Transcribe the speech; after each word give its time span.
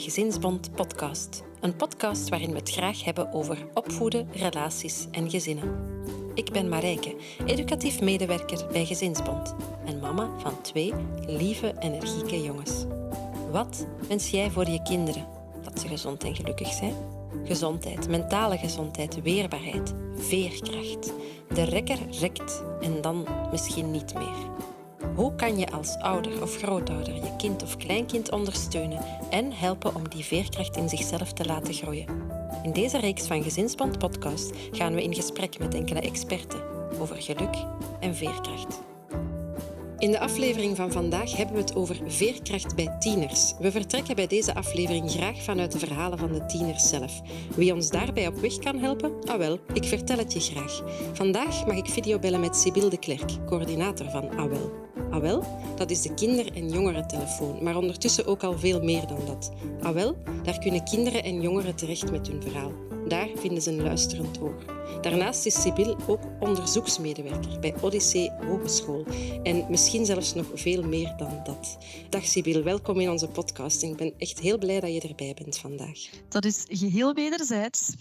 Gezinsbond 0.00 0.74
Podcast. 0.74 1.42
Een 1.60 1.76
podcast 1.76 2.28
waarin 2.28 2.50
we 2.50 2.56
het 2.56 2.70
graag 2.70 3.04
hebben 3.04 3.32
over 3.32 3.66
opvoeden, 3.74 4.28
relaties 4.32 5.06
en 5.10 5.30
gezinnen. 5.30 5.76
Ik 6.34 6.52
ben 6.52 6.68
Marijke, 6.68 7.16
educatief 7.46 8.00
medewerker 8.00 8.66
bij 8.72 8.84
Gezinsbond 8.84 9.54
en 9.84 10.00
mama 10.00 10.30
van 10.38 10.62
twee 10.62 10.92
lieve, 11.26 11.74
energieke 11.78 12.42
jongens. 12.42 12.84
Wat 13.50 13.86
wens 14.08 14.30
jij 14.30 14.50
voor 14.50 14.68
je 14.68 14.82
kinderen? 14.82 15.26
Dat 15.62 15.80
ze 15.80 15.88
gezond 15.88 16.24
en 16.24 16.34
gelukkig 16.34 16.72
zijn? 16.72 16.94
Gezondheid, 17.44 18.08
mentale 18.08 18.58
gezondheid, 18.58 19.22
weerbaarheid, 19.22 19.94
veerkracht. 20.16 21.12
De 21.54 21.62
rekker 21.62 21.98
rekt 22.20 22.62
en 22.80 23.00
dan 23.00 23.26
misschien 23.50 23.90
niet 23.90 24.14
meer. 24.14 24.76
Hoe 25.18 25.34
kan 25.34 25.58
je 25.58 25.70
als 25.70 25.96
ouder 25.96 26.42
of 26.42 26.56
grootouder 26.56 27.14
je 27.14 27.36
kind 27.36 27.62
of 27.62 27.76
kleinkind 27.76 28.32
ondersteunen 28.32 29.04
en 29.30 29.52
helpen 29.52 29.94
om 29.94 30.08
die 30.08 30.24
veerkracht 30.24 30.76
in 30.76 30.88
zichzelf 30.88 31.32
te 31.32 31.44
laten 31.44 31.74
groeien? 31.74 32.06
In 32.62 32.72
deze 32.72 32.98
reeks 32.98 33.26
van 33.26 33.42
Gezinsband 33.42 33.98
podcast 33.98 34.52
gaan 34.72 34.94
we 34.94 35.02
in 35.02 35.14
gesprek 35.14 35.58
met 35.58 35.74
enkele 35.74 36.00
experten 36.00 36.62
over 37.00 37.22
geluk 37.22 37.56
en 38.00 38.14
veerkracht. 38.14 38.80
In 39.98 40.10
de 40.10 40.20
aflevering 40.20 40.76
van 40.76 40.92
vandaag 40.92 41.36
hebben 41.36 41.54
we 41.54 41.60
het 41.60 41.74
over 41.74 41.96
veerkracht 42.06 42.76
bij 42.76 42.96
tieners. 42.98 43.54
We 43.58 43.70
vertrekken 43.70 44.16
bij 44.16 44.26
deze 44.26 44.54
aflevering 44.54 45.10
graag 45.10 45.42
vanuit 45.42 45.72
de 45.72 45.78
verhalen 45.78 46.18
van 46.18 46.32
de 46.32 46.46
tieners 46.46 46.88
zelf. 46.88 47.20
Wie 47.56 47.74
ons 47.74 47.90
daarbij 47.90 48.26
op 48.26 48.40
weg 48.40 48.58
kan 48.58 48.78
helpen? 48.78 49.12
Ah 49.24 49.38
wel, 49.38 49.58
ik 49.72 49.84
vertel 49.84 50.18
het 50.18 50.32
je 50.32 50.40
graag. 50.40 50.82
Vandaag 51.12 51.66
mag 51.66 51.76
ik 51.76 51.86
videobellen 51.86 52.40
met 52.40 52.56
Sibyl 52.56 52.88
de 52.88 52.98
Klerk, 52.98 53.46
coördinator 53.46 54.10
van 54.10 54.38
AWEL. 54.38 54.87
Ah 55.10 55.20
wel, 55.20 55.44
dat 55.76 55.90
is 55.90 56.02
de 56.02 56.14
kinder- 56.14 56.56
en 56.56 56.68
jongerentelefoon, 56.68 57.62
maar 57.62 57.76
ondertussen 57.76 58.26
ook 58.26 58.42
al 58.42 58.58
veel 58.58 58.82
meer 58.82 59.06
dan 59.06 59.26
dat. 59.26 59.52
Ah 59.80 59.94
wel, 59.94 60.16
daar 60.42 60.58
kunnen 60.58 60.84
kinderen 60.84 61.22
en 61.22 61.40
jongeren 61.40 61.76
terecht 61.76 62.10
met 62.10 62.26
hun 62.26 62.42
verhaal. 62.42 62.72
Daar 63.08 63.28
vinden 63.36 63.62
ze 63.62 63.70
een 63.70 63.82
luisterend 63.82 64.40
oor. 64.40 64.64
Daarnaast 65.00 65.46
is 65.46 65.62
Sibyl 65.62 65.96
ook 66.06 66.20
onderzoeksmedewerker 66.40 67.60
bij 67.60 67.74
Odyssee 67.80 68.30
Hogeschool. 68.30 69.04
En 69.42 69.66
misschien 69.68 70.06
zelfs 70.06 70.34
nog 70.34 70.46
veel 70.54 70.82
meer 70.82 71.14
dan 71.16 71.40
dat. 71.44 71.78
Dag 72.08 72.24
Sibyl, 72.24 72.62
welkom 72.62 73.00
in 73.00 73.10
onze 73.10 73.28
podcast. 73.28 73.82
Ik 73.82 73.96
ben 73.96 74.14
echt 74.18 74.40
heel 74.40 74.58
blij 74.58 74.80
dat 74.80 74.92
je 74.92 75.00
erbij 75.00 75.34
bent 75.34 75.58
vandaag. 75.58 75.98
Dat 76.28 76.44
is 76.44 76.64
geheel 76.68 77.14
wederzijds. 77.14 77.94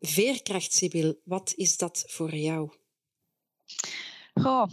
Veerkracht, 0.00 0.72
Sibyl, 0.72 1.14
wat 1.24 1.52
is 1.56 1.76
dat 1.76 2.04
voor 2.06 2.34
jou? 2.34 2.70
Goh, 4.34 4.66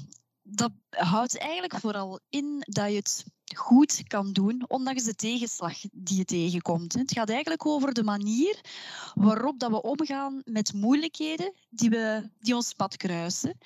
dat 0.50 0.72
houdt 0.90 1.38
eigenlijk 1.38 1.76
vooral 1.80 2.20
in 2.30 2.64
dat 2.68 2.90
je 2.90 2.96
het 2.96 3.26
goed 3.56 4.04
kan 4.08 4.34
doen, 4.34 4.66
ondanks 4.68 5.04
de 5.04 5.16
tegenslag 5.16 5.78
die 5.92 6.18
je 6.18 6.26
tegenkomt. 6.26 6.94
Het 6.94 7.12
gaat 7.12 7.30
eigenlijk 7.30 7.66
over 7.66 7.94
de 7.94 8.04
manier 8.04 8.62
waarop 9.14 9.60
dat 9.60 9.70
we 9.70 9.82
omgaan 9.82 10.42
met 10.46 10.74
moeilijkheden 10.74 11.54
die, 11.70 11.90
we, 11.90 12.30
die 12.40 12.56
ons 12.56 12.74
pad 12.74 12.98
kruisen. 12.98 13.58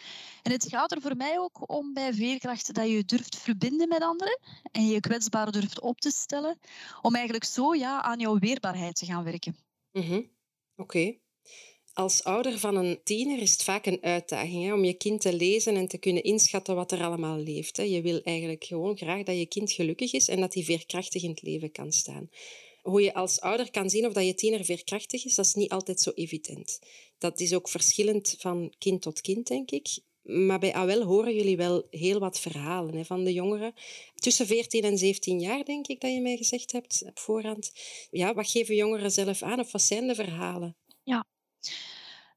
En 0.42 0.52
het 0.52 0.68
gaat 0.70 0.92
er 0.92 1.02
voor 1.02 1.16
mij 1.16 1.40
ook 1.40 1.70
om 1.70 1.94
bij 1.94 2.14
veerkracht 2.14 2.74
dat 2.74 2.88
je 2.88 3.06
durft 3.06 3.38
verbinden 3.38 3.88
met 3.88 4.02
anderen 4.02 4.40
en 4.72 4.88
je 4.88 5.00
kwetsbaar 5.00 5.52
durft 5.52 5.82
op 5.82 6.00
te 6.00 6.12
stellen, 6.12 6.60
om 7.02 7.16
eigenlijk 7.16 7.46
zo 7.46 7.76
ja, 7.76 8.02
aan 8.02 8.20
jouw 8.20 8.40
weerbaarheid 8.40 8.96
te 8.96 9.06
gaan 9.06 9.24
werken. 9.24 9.56
Mm 9.92 10.30
Oké. 10.76 11.18
Als 11.94 12.24
ouder 12.24 12.60
van 12.60 12.76
een 12.76 13.00
tiener 13.04 13.42
is 13.42 13.52
het 13.52 13.64
vaak 13.64 13.86
een 13.86 14.02
uitdaging 14.02 14.64
hè, 14.64 14.74
om 14.74 14.84
je 14.84 14.94
kind 14.94 15.22
te 15.22 15.34
lezen 15.34 15.76
en 15.76 15.88
te 15.88 15.98
kunnen 15.98 16.24
inschatten 16.24 16.76
wat 16.76 16.92
er 16.92 17.04
allemaal 17.04 17.38
leeft. 17.38 17.78
Hè. 17.78 17.84
Je 17.84 18.02
wil 18.02 18.22
eigenlijk 18.24 18.64
gewoon 18.64 18.98
graag 18.98 19.24
dat 19.24 19.38
je 19.38 19.46
kind 19.46 19.72
gelukkig 19.72 20.14
is 20.14 20.28
en 20.28 20.40
dat 20.40 20.54
hij 20.54 20.64
veerkrachtig 20.64 21.24
in 21.24 21.30
het 21.30 21.42
leven 21.42 21.72
kan 21.72 21.92
staan. 21.92 22.30
Hoe 22.82 23.02
je 23.02 23.14
als 23.14 23.40
ouder 23.40 23.72
kan 23.72 23.90
zien 23.90 24.06
of 24.06 24.14
dat 24.14 24.26
je 24.26 24.36
tiener 24.36 24.66
veerkrachtig 24.66 25.26
is, 25.26 25.36
dat 25.36 25.46
is 25.46 25.54
niet 25.54 25.72
altijd 25.72 26.02
zo 26.02 26.12
evident. 26.16 26.80
Dat 27.18 27.40
is 27.40 27.54
ook 27.54 27.70
verschillend 27.70 28.36
van 28.40 28.74
kind 28.78 29.02
tot 29.02 29.22
kind, 29.22 29.48
denk 29.48 29.72
ik. 29.72 29.88
Maar 30.22 30.60
bij 30.60 30.74
AWEL 30.74 31.04
horen 31.04 31.36
jullie 31.36 31.58
wel 31.58 31.88
heel 31.90 32.20
wat 32.20 32.40
verhalen 32.40 32.96
hè, 32.96 33.06
van 33.06 33.24
de 33.24 33.34
jongeren. 33.34 33.74
Tussen 34.16 34.48
14 34.48 34.84
en 34.84 34.98
17 34.98 35.40
jaar, 35.40 35.66
denk 35.66 35.88
ik, 35.88 36.02
dat 36.02 36.12
je 36.12 36.22
mij 36.22 36.38
gezegd 36.38 36.72
hebt 36.72 37.04
op 37.06 37.20
voorhand. 37.20 37.72
Ja, 38.12 38.34
wat 38.34 38.50
geven 38.50 38.76
jongeren 38.76 39.12
zelf 39.12 39.42
aan 39.42 39.60
of 39.60 39.72
wat 39.72 39.82
zijn 39.82 40.08
de 40.08 40.16
verhalen? 40.16 40.76
Ja, 41.62 41.72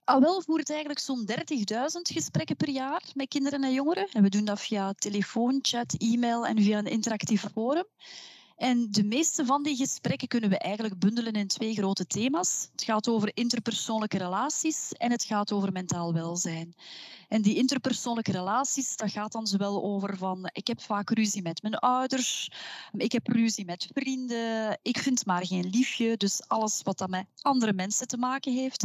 AWEL 0.04 0.42
voert 0.42 0.70
eigenlijk 0.70 1.00
zo'n 1.00 1.28
30.000 1.30 1.34
gesprekken 2.02 2.56
per 2.56 2.68
jaar 2.68 3.02
met 3.14 3.28
kinderen 3.28 3.64
en 3.64 3.72
jongeren. 3.72 4.08
En 4.12 4.22
we 4.22 4.28
doen 4.28 4.44
dat 4.44 4.60
via 4.60 4.92
telefoon, 4.92 5.58
chat, 5.62 5.94
e-mail 5.98 6.46
en 6.46 6.62
via 6.62 6.78
een 6.78 6.86
interactief 6.86 7.44
forum. 7.52 7.86
En 8.56 8.90
de 8.90 9.04
meeste 9.04 9.44
van 9.44 9.62
die 9.62 9.76
gesprekken 9.76 10.28
kunnen 10.28 10.50
we 10.50 10.58
eigenlijk 10.58 10.98
bundelen 10.98 11.32
in 11.32 11.46
twee 11.46 11.74
grote 11.74 12.06
thema's. 12.06 12.68
Het 12.72 12.82
gaat 12.82 13.08
over 13.08 13.30
interpersoonlijke 13.34 14.18
relaties 14.18 14.92
en 14.92 15.10
het 15.10 15.24
gaat 15.24 15.52
over 15.52 15.72
mentaal 15.72 16.12
welzijn. 16.12 16.74
En 17.28 17.42
die 17.42 17.56
interpersoonlijke 17.56 18.32
relaties, 18.32 18.96
dat 18.96 19.10
gaat 19.10 19.32
dan 19.32 19.46
zowel 19.46 19.82
over 19.82 20.16
van 20.16 20.50
ik 20.52 20.66
heb 20.66 20.80
vaak 20.80 21.10
ruzie 21.10 21.42
met 21.42 21.62
mijn 21.62 21.74
ouders, 21.74 22.50
ik 22.92 23.12
heb 23.12 23.26
ruzie 23.26 23.64
met 23.64 23.88
vrienden, 23.92 24.78
ik 24.82 24.98
vind 24.98 25.26
maar 25.26 25.46
geen 25.46 25.70
liefje, 25.70 26.16
dus 26.16 26.48
alles 26.48 26.82
wat 26.82 26.98
dat 26.98 27.08
met 27.08 27.26
andere 27.40 27.72
mensen 27.72 28.06
te 28.06 28.16
maken 28.16 28.52
heeft. 28.52 28.84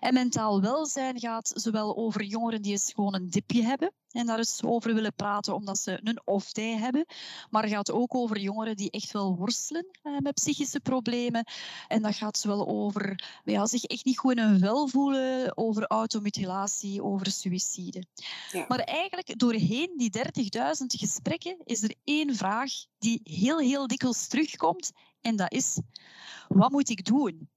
En 0.00 0.14
mentaal 0.14 0.60
welzijn 0.60 1.20
gaat 1.20 1.52
zowel 1.54 1.96
over 1.96 2.22
jongeren 2.22 2.62
die 2.62 2.72
eens 2.72 2.92
gewoon 2.94 3.14
een 3.14 3.30
dipje 3.30 3.62
hebben, 3.62 3.92
en 4.10 4.26
daar 4.26 4.38
eens 4.38 4.62
over 4.62 4.94
willen 4.94 5.14
praten 5.14 5.54
omdat 5.54 5.78
ze 5.78 6.00
een 6.02 6.20
off-day 6.24 6.76
hebben. 6.76 7.06
Maar 7.50 7.62
het 7.62 7.72
gaat 7.72 7.90
ook 7.90 8.14
over 8.14 8.38
jongeren 8.38 8.76
die 8.76 8.90
echt 8.90 9.12
wel 9.12 9.36
worstelen 9.36 9.86
eh, 10.02 10.18
met 10.18 10.34
psychische 10.34 10.80
problemen. 10.80 11.46
En 11.88 12.02
dat 12.02 12.14
gaat 12.14 12.38
zowel 12.38 12.68
over 12.68 13.24
ja, 13.44 13.66
zich 13.66 13.84
echt 13.84 14.04
niet 14.04 14.18
goed 14.18 14.36
in 14.36 14.38
hun 14.38 14.58
vel 14.58 14.88
voelen, 14.88 15.56
over 15.56 15.86
automutilatie, 15.86 17.02
over 17.02 17.30
suïcide. 17.30 17.77
Ja. 18.52 18.64
Maar 18.68 18.78
eigenlijk 18.78 19.38
doorheen 19.38 19.92
die 19.96 20.10
30.000 20.18 20.22
gesprekken 20.86 21.56
is 21.64 21.82
er 21.82 21.94
één 22.04 22.36
vraag 22.36 22.70
die 22.98 23.20
heel, 23.24 23.58
heel 23.58 23.86
dikwijls 23.86 24.26
terugkomt. 24.26 24.92
En 25.20 25.36
dat 25.36 25.52
is, 25.52 25.80
wat 26.48 26.70
moet 26.70 26.88
ik 26.88 27.04
doen? 27.04 27.48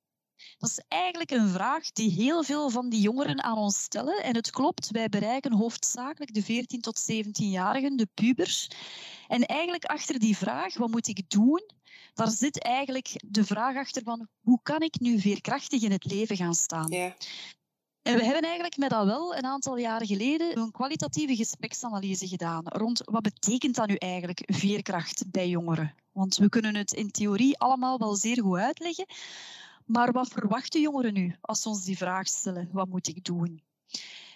Dat 0.58 0.70
is 0.70 0.84
eigenlijk 0.88 1.32
een 1.32 1.50
vraag 1.50 1.92
die 1.92 2.12
heel 2.12 2.44
veel 2.44 2.70
van 2.70 2.90
die 2.90 3.02
jongeren 3.02 3.44
aan 3.44 3.58
ons 3.58 3.82
stellen. 3.82 4.24
En 4.24 4.36
het 4.36 4.52
klopt, 4.52 4.92
wij 4.92 5.10
bereiken 5.10 5.54
hoofdzakelijk 5.54 6.34
de 6.34 6.44
14 6.44 6.82
tot 6.82 7.12
17-jarigen, 7.12 7.96
de 7.96 8.08
pubers. 8.14 8.70
En 9.28 9.46
eigenlijk 9.46 9.86
achter 9.86 10.20
die 10.20 10.38
vraag, 10.38 10.78
wat 10.78 10.90
moet 10.90 11.08
ik 11.08 11.30
doen, 11.30 11.70
daar 12.14 12.30
zit 12.30 12.64
eigenlijk 12.64 13.22
de 13.26 13.46
vraag 13.46 13.76
achter 13.76 14.04
van 14.04 14.28
hoe 14.40 14.60
kan 14.64 14.82
ik 14.82 15.00
nu 15.00 15.20
veerkrachtig 15.20 15.82
in 15.82 15.92
het 15.92 16.06
leven 16.06 16.36
gaan 16.36 16.54
staan? 16.54 16.92
Ja. 16.92 17.16
En 18.02 18.18
we 18.18 18.24
hebben 18.24 18.44
eigenlijk 18.44 18.78
met 18.78 18.90
dat 18.90 19.06
wel 19.06 19.36
een 19.36 19.46
aantal 19.46 19.78
jaren 19.78 20.08
geleden 20.08 20.58
een 20.58 20.72
kwalitatieve 20.72 21.36
gespreksanalyse 21.36 22.28
gedaan 22.28 22.68
rond 22.68 23.02
wat 23.04 23.22
betekent 23.22 23.76
dat 23.76 23.88
nu 23.88 23.96
eigenlijk 23.96 24.44
veerkracht 24.46 25.32
bij 25.32 25.50
jongeren? 25.50 25.96
Want 26.12 26.38
we 26.38 26.50
kunnen 26.50 26.76
het 26.76 26.92
in 26.92 27.12
theorie 27.12 27.60
allemaal 27.60 27.98
wel 27.98 28.16
zeer 28.16 28.42
goed 28.42 28.58
uitleggen, 28.58 29.06
maar 29.86 30.12
wat 30.12 30.28
verwachten 30.28 30.82
jongeren 30.82 31.14
nu 31.14 31.36
als 31.42 31.62
ze 31.62 31.70
ons 31.70 31.84
die 31.84 31.98
vraag 31.98 32.28
stellen? 32.28 32.70
Wat 32.72 32.88
moet 32.88 33.08
ik 33.08 33.24
doen? 33.24 33.62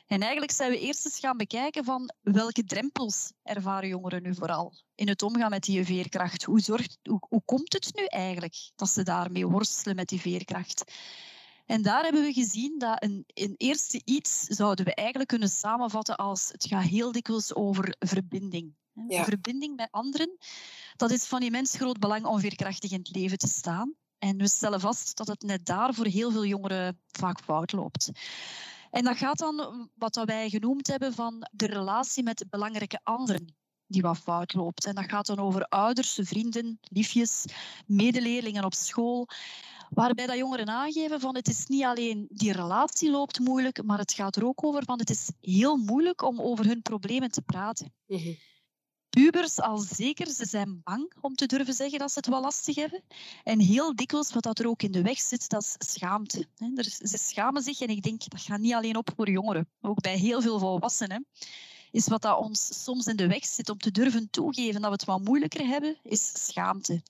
En 0.07 0.21
eigenlijk 0.21 0.51
zijn 0.51 0.71
we 0.71 0.79
eerst 0.79 1.05
eens 1.05 1.19
gaan 1.19 1.37
bekijken 1.37 1.83
van 1.83 2.13
welke 2.21 2.63
drempels 2.63 3.31
ervaren 3.43 3.89
jongeren 3.89 4.23
nu 4.23 4.35
vooral 4.35 4.73
in 4.95 5.07
het 5.07 5.21
omgaan 5.21 5.49
met 5.49 5.63
die 5.63 5.85
veerkracht. 5.85 6.43
Hoe, 6.43 6.59
zorgt, 6.59 6.97
hoe 7.03 7.41
komt 7.45 7.73
het 7.73 7.91
nu 7.95 8.05
eigenlijk 8.05 8.71
dat 8.75 8.89
ze 8.89 9.03
daarmee 9.03 9.47
worstelen 9.47 9.95
met 9.95 10.07
die 10.07 10.21
veerkracht? 10.21 10.83
En 11.65 11.81
daar 11.81 12.03
hebben 12.03 12.21
we 12.21 12.33
gezien 12.33 12.77
dat 12.77 13.03
een, 13.03 13.23
een 13.27 13.53
eerste 13.57 14.01
iets 14.03 14.39
zouden 14.41 14.85
we 14.85 14.95
eigenlijk 14.95 15.29
kunnen 15.29 15.49
samenvatten 15.49 16.15
als 16.15 16.49
het 16.51 16.65
gaat 16.67 16.83
heel 16.83 17.11
dikwijls 17.11 17.55
over 17.55 17.95
verbinding. 17.99 18.75
Ja. 19.07 19.23
Verbinding 19.23 19.75
met 19.75 19.87
anderen, 19.91 20.37
dat 20.95 21.11
is 21.11 21.25
van 21.25 21.41
immens 21.41 21.75
groot 21.75 21.99
belang 21.99 22.25
om 22.25 22.39
veerkrachtig 22.39 22.91
in 22.91 22.97
het 22.97 23.15
leven 23.15 23.37
te 23.37 23.47
staan. 23.47 23.93
En 24.19 24.37
we 24.37 24.47
stellen 24.47 24.79
vast 24.79 25.17
dat 25.17 25.27
het 25.27 25.41
net 25.41 25.65
daar 25.65 25.93
voor 25.93 26.05
heel 26.05 26.31
veel 26.31 26.45
jongeren 26.45 27.01
vaak 27.07 27.39
fout 27.39 27.71
loopt. 27.71 28.11
En 28.91 29.03
dat 29.03 29.17
gaat 29.17 29.37
dan 29.37 29.89
wat 29.95 30.21
wij 30.25 30.49
genoemd 30.49 30.87
hebben 30.87 31.13
van 31.13 31.47
de 31.51 31.65
relatie 31.65 32.23
met 32.23 32.45
belangrijke 32.49 32.99
anderen 33.03 33.55
die 33.87 34.01
wat 34.01 34.17
fout 34.17 34.53
loopt. 34.53 34.85
En 34.85 34.95
dat 34.95 35.09
gaat 35.09 35.25
dan 35.25 35.39
over 35.39 35.65
ouders, 35.65 36.19
vrienden, 36.21 36.79
liefjes, 36.81 37.45
medeleerlingen 37.85 38.65
op 38.65 38.73
school. 38.73 39.27
Waarbij 39.89 40.25
dat 40.25 40.37
jongeren 40.37 40.69
aangeven 40.69 41.19
van 41.19 41.35
het 41.35 41.47
is 41.47 41.65
niet 41.67 41.83
alleen 41.83 42.25
die 42.29 42.51
relatie 42.51 43.11
loopt 43.11 43.39
moeilijk, 43.39 43.83
maar 43.83 43.97
het 43.97 44.13
gaat 44.13 44.35
er 44.35 44.45
ook 44.45 44.63
over 44.63 44.83
van 44.83 44.99
het 44.99 45.09
is 45.09 45.31
heel 45.41 45.75
moeilijk 45.77 46.21
om 46.21 46.41
over 46.41 46.65
hun 46.65 46.81
problemen 46.81 47.31
te 47.31 47.41
praten. 47.41 47.93
Mm 48.07 48.37
Pubers 49.15 49.59
al 49.59 49.77
zeker, 49.77 50.27
ze 50.27 50.45
zijn 50.45 50.81
bang 50.83 51.13
om 51.21 51.35
te 51.35 51.45
durven 51.45 51.73
zeggen 51.73 51.99
dat 51.99 52.11
ze 52.11 52.19
het 52.19 52.27
wel 52.27 52.41
lastig 52.41 52.75
hebben. 52.75 53.03
En 53.43 53.59
heel 53.59 53.95
dikwijls 53.95 54.33
wat 54.33 54.43
dat 54.43 54.59
er 54.59 54.67
ook 54.67 54.81
in 54.81 54.91
de 54.91 55.01
weg 55.01 55.19
zit, 55.19 55.49
dat 55.49 55.61
is 55.61 55.91
schaamte. 55.93 56.47
Ze 56.83 57.17
schamen 57.17 57.61
zich 57.61 57.81
en 57.81 57.87
ik 57.87 58.03
denk, 58.03 58.29
dat 58.29 58.41
gaat 58.41 58.59
niet 58.59 58.73
alleen 58.73 58.97
op 58.97 59.09
voor 59.15 59.29
jongeren. 59.29 59.69
Ook 59.81 60.01
bij 60.01 60.17
heel 60.17 60.41
veel 60.41 60.59
volwassenen 60.59 61.27
is 61.91 62.07
wat 62.07 62.21
dat 62.21 62.39
ons 62.39 62.83
soms 62.83 63.05
in 63.05 63.15
de 63.15 63.27
weg 63.27 63.45
zit 63.45 63.69
om 63.69 63.77
te 63.77 63.91
durven 63.91 64.29
toegeven 64.29 64.81
dat 64.81 64.89
we 64.89 64.95
het 64.95 65.05
wat 65.05 65.23
moeilijker 65.23 65.67
hebben, 65.67 65.97
is 66.03 66.31
schaamte. 66.47 67.01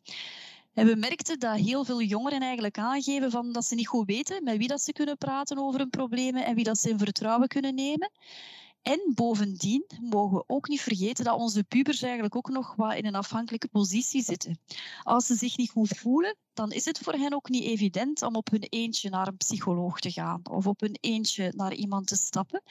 En 0.73 0.85
we 0.85 0.95
merkten 0.95 1.39
dat 1.39 1.55
heel 1.55 1.85
veel 1.85 2.01
jongeren 2.01 2.41
eigenlijk 2.41 2.77
aangeven 2.77 3.31
van 3.31 3.51
dat 3.51 3.65
ze 3.65 3.75
niet 3.75 3.87
goed 3.87 4.07
weten 4.07 4.43
met 4.43 4.57
wie 4.57 4.67
dat 4.67 4.81
ze 4.81 4.93
kunnen 4.93 5.17
praten 5.17 5.57
over 5.57 5.79
hun 5.79 5.89
problemen 5.89 6.45
en 6.45 6.55
wie 6.55 6.63
dat 6.63 6.77
ze 6.77 6.89
in 6.89 6.97
vertrouwen 6.97 7.47
kunnen 7.47 7.75
nemen. 7.75 8.11
En 8.85 9.11
bovendien 9.15 9.85
mogen 10.01 10.37
we 10.37 10.43
ook 10.47 10.67
niet 10.67 10.81
vergeten 10.81 11.23
dat 11.23 11.37
onze 11.37 11.63
pubers 11.63 12.01
eigenlijk 12.01 12.35
ook 12.35 12.49
nog 12.49 12.75
wat 12.75 12.95
in 12.95 13.05
een 13.05 13.15
afhankelijke 13.15 13.67
positie 13.67 14.23
zitten. 14.23 14.59
Als 15.03 15.25
ze 15.25 15.35
zich 15.35 15.57
niet 15.57 15.69
goed 15.69 15.87
voelen, 15.87 16.35
dan 16.53 16.71
is 16.71 16.85
het 16.85 16.99
voor 16.99 17.13
hen 17.13 17.33
ook 17.33 17.49
niet 17.49 17.63
evident 17.63 18.21
om 18.21 18.35
op 18.35 18.49
hun 18.49 18.63
eentje 18.63 19.09
naar 19.09 19.27
een 19.27 19.37
psycholoog 19.37 19.99
te 19.99 20.11
gaan 20.11 20.41
of 20.49 20.67
op 20.67 20.79
hun 20.79 20.97
eentje 20.99 21.53
naar 21.55 21.73
iemand 21.73 22.07
te 22.07 22.15
stappen. 22.15 22.61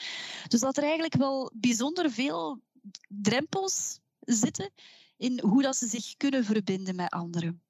Dus 0.48 0.60
dat 0.60 0.76
er 0.76 0.82
eigenlijk 0.82 1.16
wel 1.16 1.50
bijzonder 1.54 2.10
veel 2.10 2.60
drempels 3.08 4.00
zitten 4.20 4.70
in 5.16 5.40
hoe 5.40 5.62
dat 5.62 5.76
ze 5.76 5.86
zich 5.86 6.16
kunnen 6.16 6.44
verbinden 6.44 6.96
met 6.96 7.10
anderen. 7.10 7.62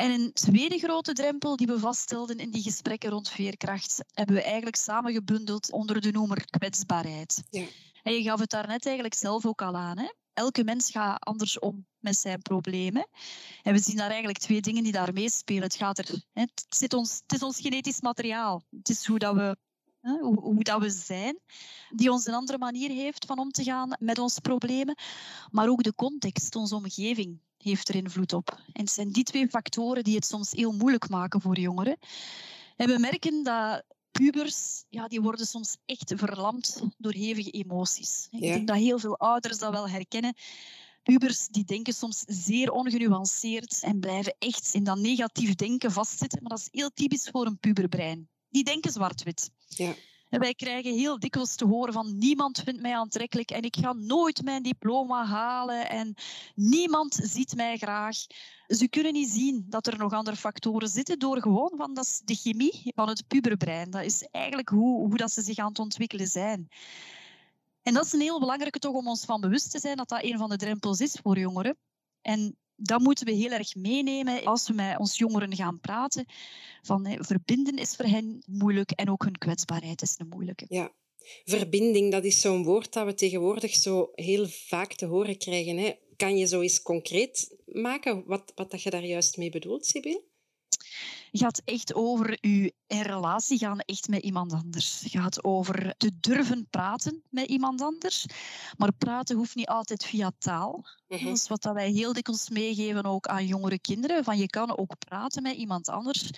En 0.00 0.10
een 0.10 0.32
tweede 0.32 0.78
grote 0.78 1.12
drempel 1.12 1.56
die 1.56 1.66
we 1.66 1.78
vaststelden 1.78 2.38
in 2.38 2.50
die 2.50 2.62
gesprekken 2.62 3.10
rond 3.10 3.28
veerkracht, 3.28 4.04
hebben 4.12 4.34
we 4.34 4.42
eigenlijk 4.42 4.76
samengebundeld 4.76 5.72
onder 5.72 6.00
de 6.00 6.10
noemer 6.10 6.44
kwetsbaarheid. 6.50 7.42
Ja. 7.50 7.66
En 8.02 8.12
je 8.12 8.22
gaf 8.22 8.40
het 8.40 8.50
daarnet 8.50 8.86
eigenlijk 8.86 9.14
zelf 9.14 9.46
ook 9.46 9.62
al 9.62 9.76
aan. 9.76 9.98
Hè? 9.98 10.12
Elke 10.32 10.64
mens 10.64 10.90
gaat 10.90 11.24
anders 11.24 11.58
om 11.58 11.86
met 11.98 12.16
zijn 12.16 12.42
problemen. 12.42 13.08
En 13.62 13.72
we 13.72 13.78
zien 13.78 13.96
daar 13.96 14.08
eigenlijk 14.08 14.38
twee 14.38 14.60
dingen 14.60 14.82
die 14.82 14.92
daar 14.92 15.12
meespelen. 15.12 15.62
Het, 15.62 15.74
gaat 15.74 15.98
er, 15.98 16.08
hè, 16.32 16.40
het, 16.40 16.66
zit 16.68 16.94
ons, 16.94 17.20
het 17.22 17.32
is 17.32 17.42
ons 17.42 17.60
genetisch 17.60 18.00
materiaal. 18.00 18.62
Het 18.70 18.88
is 18.88 19.06
hoe 19.06 19.18
dat 19.18 19.34
we 19.34 19.56
hoe, 20.00 20.40
hoe, 20.40 20.64
dat 20.64 20.80
we 20.80 20.90
zijn, 20.90 21.38
die 21.90 22.10
ons 22.10 22.26
een 22.26 22.34
andere 22.34 22.58
manier 22.58 22.90
heeft 22.90 23.26
van 23.26 23.38
om 23.38 23.50
te 23.50 23.64
gaan 23.64 23.96
met 23.98 24.18
onze 24.18 24.40
problemen, 24.40 24.96
maar 25.50 25.68
ook 25.68 25.82
de 25.82 25.94
context, 25.94 26.56
onze 26.56 26.74
omgeving 26.74 27.40
heeft 27.62 27.88
er 27.88 27.94
invloed 27.94 28.32
op. 28.32 28.58
En 28.72 28.82
het 28.82 28.90
zijn 28.90 29.10
die 29.12 29.24
twee 29.24 29.48
factoren 29.48 30.04
die 30.04 30.14
het 30.14 30.24
soms 30.24 30.50
heel 30.52 30.72
moeilijk 30.72 31.08
maken 31.08 31.40
voor 31.40 31.58
jongeren. 31.58 31.96
En 32.76 32.88
we 32.88 32.98
merken 32.98 33.42
dat 33.42 33.84
pubers, 34.10 34.84
ja, 34.88 35.08
die 35.08 35.20
worden 35.20 35.46
soms 35.46 35.76
echt 35.86 36.12
verlamd 36.16 36.82
door 36.98 37.12
hevige 37.12 37.50
emoties. 37.50 38.28
Ik 38.30 38.40
denk 38.40 38.66
dat 38.66 38.76
heel 38.76 38.98
veel 38.98 39.18
ouders 39.18 39.58
dat 39.58 39.72
wel 39.72 39.88
herkennen. 39.88 40.34
Pubers 41.02 41.48
die 41.48 41.64
denken 41.64 41.94
soms 41.94 42.22
zeer 42.26 42.70
ongenuanceerd 42.70 43.82
en 43.82 44.00
blijven 44.00 44.34
echt 44.38 44.74
in 44.74 44.84
dat 44.84 44.98
negatief 44.98 45.54
denken 45.54 45.92
vastzitten. 45.92 46.38
Maar 46.42 46.50
dat 46.50 46.58
is 46.58 46.68
heel 46.70 46.90
typisch 46.94 47.28
voor 47.30 47.46
een 47.46 47.58
puberbrein. 47.58 48.28
Die 48.48 48.64
denken 48.64 48.92
zwart-wit. 48.92 49.50
Ja. 49.68 49.94
Wij 50.38 50.54
krijgen 50.54 50.94
heel 50.94 51.18
dikwijls 51.18 51.54
te 51.54 51.66
horen 51.66 51.92
van 51.92 52.18
niemand 52.18 52.60
vindt 52.60 52.80
mij 52.80 52.96
aantrekkelijk 52.96 53.50
en 53.50 53.62
ik 53.62 53.76
ga 53.76 53.92
nooit 53.92 54.42
mijn 54.42 54.62
diploma 54.62 55.24
halen 55.26 55.88
en 55.88 56.14
niemand 56.54 57.20
ziet 57.22 57.54
mij 57.54 57.76
graag. 57.76 58.16
Ze 58.66 58.88
kunnen 58.88 59.12
niet 59.12 59.30
zien 59.30 59.66
dat 59.68 59.86
er 59.86 59.98
nog 59.98 60.12
andere 60.12 60.36
factoren 60.36 60.88
zitten 60.88 61.18
door 61.18 61.40
gewoon 61.40 61.72
van 61.76 61.94
dat 61.94 62.04
is 62.04 62.20
de 62.24 62.34
chemie 62.34 62.92
van 62.94 63.08
het 63.08 63.26
puberbrein. 63.26 63.90
Dat 63.90 64.04
is 64.04 64.22
eigenlijk 64.30 64.68
hoe, 64.68 65.06
hoe 65.06 65.16
dat 65.16 65.32
ze 65.32 65.42
zich 65.42 65.58
aan 65.58 65.68
het 65.68 65.78
ontwikkelen 65.78 66.26
zijn. 66.26 66.68
En 67.82 67.94
dat 67.94 68.04
is 68.04 68.12
een 68.12 68.20
heel 68.20 68.40
belangrijke 68.40 68.78
toch 68.78 68.94
om 68.94 69.08
ons 69.08 69.24
van 69.24 69.40
bewust 69.40 69.70
te 69.70 69.78
zijn 69.78 69.96
dat 69.96 70.08
dat 70.08 70.22
een 70.22 70.38
van 70.38 70.48
de 70.48 70.56
drempels 70.56 71.00
is 71.00 71.18
voor 71.22 71.38
jongeren. 71.38 71.76
En 72.22 72.56
dat 72.82 73.00
moeten 73.00 73.26
we 73.26 73.32
heel 73.32 73.50
erg 73.50 73.74
meenemen 73.74 74.44
als 74.44 74.68
we 74.68 74.74
met 74.74 74.98
ons 74.98 75.18
jongeren 75.18 75.56
gaan 75.56 75.80
praten. 75.80 76.24
Van, 76.82 77.06
hè, 77.06 77.24
verbinden 77.24 77.76
is 77.76 77.96
voor 77.96 78.04
hen 78.04 78.42
moeilijk 78.46 78.90
en 78.90 79.10
ook 79.10 79.24
hun 79.24 79.38
kwetsbaarheid 79.38 80.02
is 80.02 80.14
een 80.18 80.28
moeilijke. 80.28 80.64
Ja, 80.68 80.92
verbinding, 81.44 82.12
dat 82.12 82.24
is 82.24 82.40
zo'n 82.40 82.64
woord 82.64 82.92
dat 82.92 83.06
we 83.06 83.14
tegenwoordig 83.14 83.74
zo 83.74 84.10
heel 84.14 84.46
vaak 84.48 84.94
te 84.94 85.06
horen 85.06 85.38
krijgen. 85.38 85.76
Hè. 85.76 85.92
Kan 86.16 86.36
je 86.36 86.46
zo 86.46 86.60
eens 86.60 86.82
concreet 86.82 87.56
maken 87.66 88.24
wat, 88.26 88.52
wat 88.54 88.70
dat 88.70 88.82
je 88.82 88.90
daar 88.90 89.04
juist 89.04 89.36
mee 89.36 89.50
bedoelt, 89.50 89.86
Sibyl? 89.86 90.29
Gaat 91.32 91.62
echt 91.64 91.94
over 91.94 92.38
je 92.40 92.74
relatie 92.88 93.58
gaan 93.58 93.80
echt 93.80 94.08
met 94.08 94.22
iemand 94.22 94.52
anders. 94.52 95.00
Het 95.00 95.10
gaat 95.12 95.44
over 95.44 95.94
te 95.96 96.10
durven 96.20 96.66
praten 96.70 97.22
met 97.30 97.46
iemand 97.46 97.80
anders. 97.80 98.26
Maar 98.76 98.92
praten 98.92 99.36
hoeft 99.36 99.54
niet 99.54 99.68
altijd 99.68 100.04
via 100.04 100.32
taal. 100.38 100.84
Mhm. 101.08 101.24
Dat 101.24 101.36
is 101.36 101.48
wat 101.48 101.64
wij 101.64 101.90
heel 101.90 102.12
dikwijls 102.12 102.48
meegeven 102.48 103.04
ook 103.04 103.26
aan 103.26 103.46
jongere 103.46 103.78
kinderen. 103.78 104.24
Van 104.24 104.38
je 104.38 104.46
kan 104.46 104.76
ook 104.78 104.98
praten 104.98 105.42
met 105.42 105.56
iemand 105.56 105.88
anders 105.88 106.30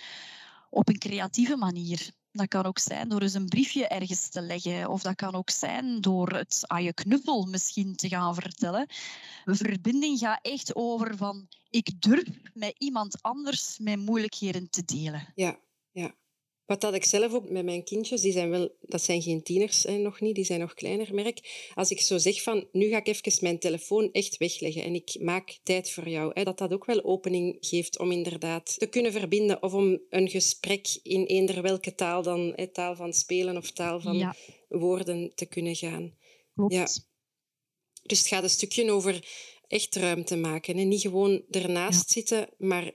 op 0.69 0.89
een 0.89 0.97
creatieve 0.97 1.55
manier. 1.55 2.11
Dat 2.35 2.47
kan 2.47 2.63
ook 2.63 2.79
zijn 2.79 3.09
door 3.09 3.21
eens 3.21 3.33
een 3.33 3.47
briefje 3.47 3.87
ergens 3.87 4.29
te 4.29 4.41
leggen. 4.41 4.89
Of 4.89 5.01
dat 5.01 5.15
kan 5.15 5.33
ook 5.33 5.49
zijn 5.49 6.01
door 6.01 6.29
het 6.29 6.63
aan 6.67 6.83
je 6.83 6.93
knuffel 6.93 7.45
misschien 7.45 7.95
te 7.95 8.07
gaan 8.07 8.35
vertellen. 8.35 8.85
Verbinding 9.45 10.19
gaat 10.19 10.39
echt 10.41 10.75
over 10.75 11.17
van 11.17 11.47
ik 11.69 12.01
durf 12.01 12.27
met 12.53 12.75
iemand 12.77 13.21
anders 13.21 13.79
mijn 13.79 13.99
moeilijkheden 13.99 14.69
te 14.69 14.83
delen. 14.85 15.31
Ja, 15.35 15.59
ja. 15.91 16.15
Wat 16.65 16.81
dat 16.81 16.93
ik 16.93 17.05
zelf 17.05 17.33
ook 17.33 17.49
met 17.49 17.65
mijn 17.65 17.83
kindjes, 17.83 18.21
die 18.21 18.31
zijn 18.31 18.49
wel, 18.49 18.75
dat 18.81 19.01
zijn 19.01 19.21
geen 19.21 19.43
tieners 19.43 19.83
hè, 19.83 19.97
nog 19.97 20.21
niet, 20.21 20.35
die 20.35 20.45
zijn 20.45 20.59
nog 20.59 20.73
kleiner, 20.73 21.13
merk. 21.13 21.69
Als 21.73 21.91
ik 21.91 22.01
zo 22.01 22.17
zeg 22.17 22.41
van, 22.41 22.67
nu 22.71 22.89
ga 22.89 22.97
ik 22.97 23.07
even 23.07 23.43
mijn 23.43 23.59
telefoon 23.59 24.11
echt 24.11 24.37
wegleggen 24.37 24.83
en 24.83 24.95
ik 24.95 25.15
maak 25.19 25.59
tijd 25.63 25.89
voor 25.89 26.09
jou, 26.09 26.31
hè, 26.33 26.43
dat 26.43 26.57
dat 26.57 26.73
ook 26.73 26.85
wel 26.85 27.03
opening 27.03 27.57
geeft 27.59 27.99
om 27.99 28.11
inderdaad 28.11 28.75
te 28.79 28.87
kunnen 28.87 29.11
verbinden 29.11 29.63
of 29.63 29.73
om 29.73 30.01
een 30.09 30.29
gesprek 30.29 30.99
in 31.03 31.25
eender 31.25 31.61
welke 31.61 31.95
taal 31.95 32.23
dan, 32.23 32.53
hè, 32.55 32.67
taal 32.67 32.95
van 32.95 33.13
spelen 33.13 33.57
of 33.57 33.71
taal 33.71 34.01
van 34.01 34.35
woorden 34.67 35.31
te 35.35 35.45
kunnen 35.45 35.75
gaan. 35.75 36.15
Klopt. 36.55 36.73
Ja. 36.73 36.87
Dus 38.03 38.19
het 38.19 38.27
gaat 38.27 38.43
een 38.43 38.49
stukje 38.49 38.91
over 38.91 39.27
echt 39.67 39.95
ruimte 39.95 40.35
maken. 40.35 40.77
En 40.77 40.87
niet 40.87 41.01
gewoon 41.01 41.43
ernaast 41.49 42.09
zitten, 42.09 42.49
maar 42.57 42.91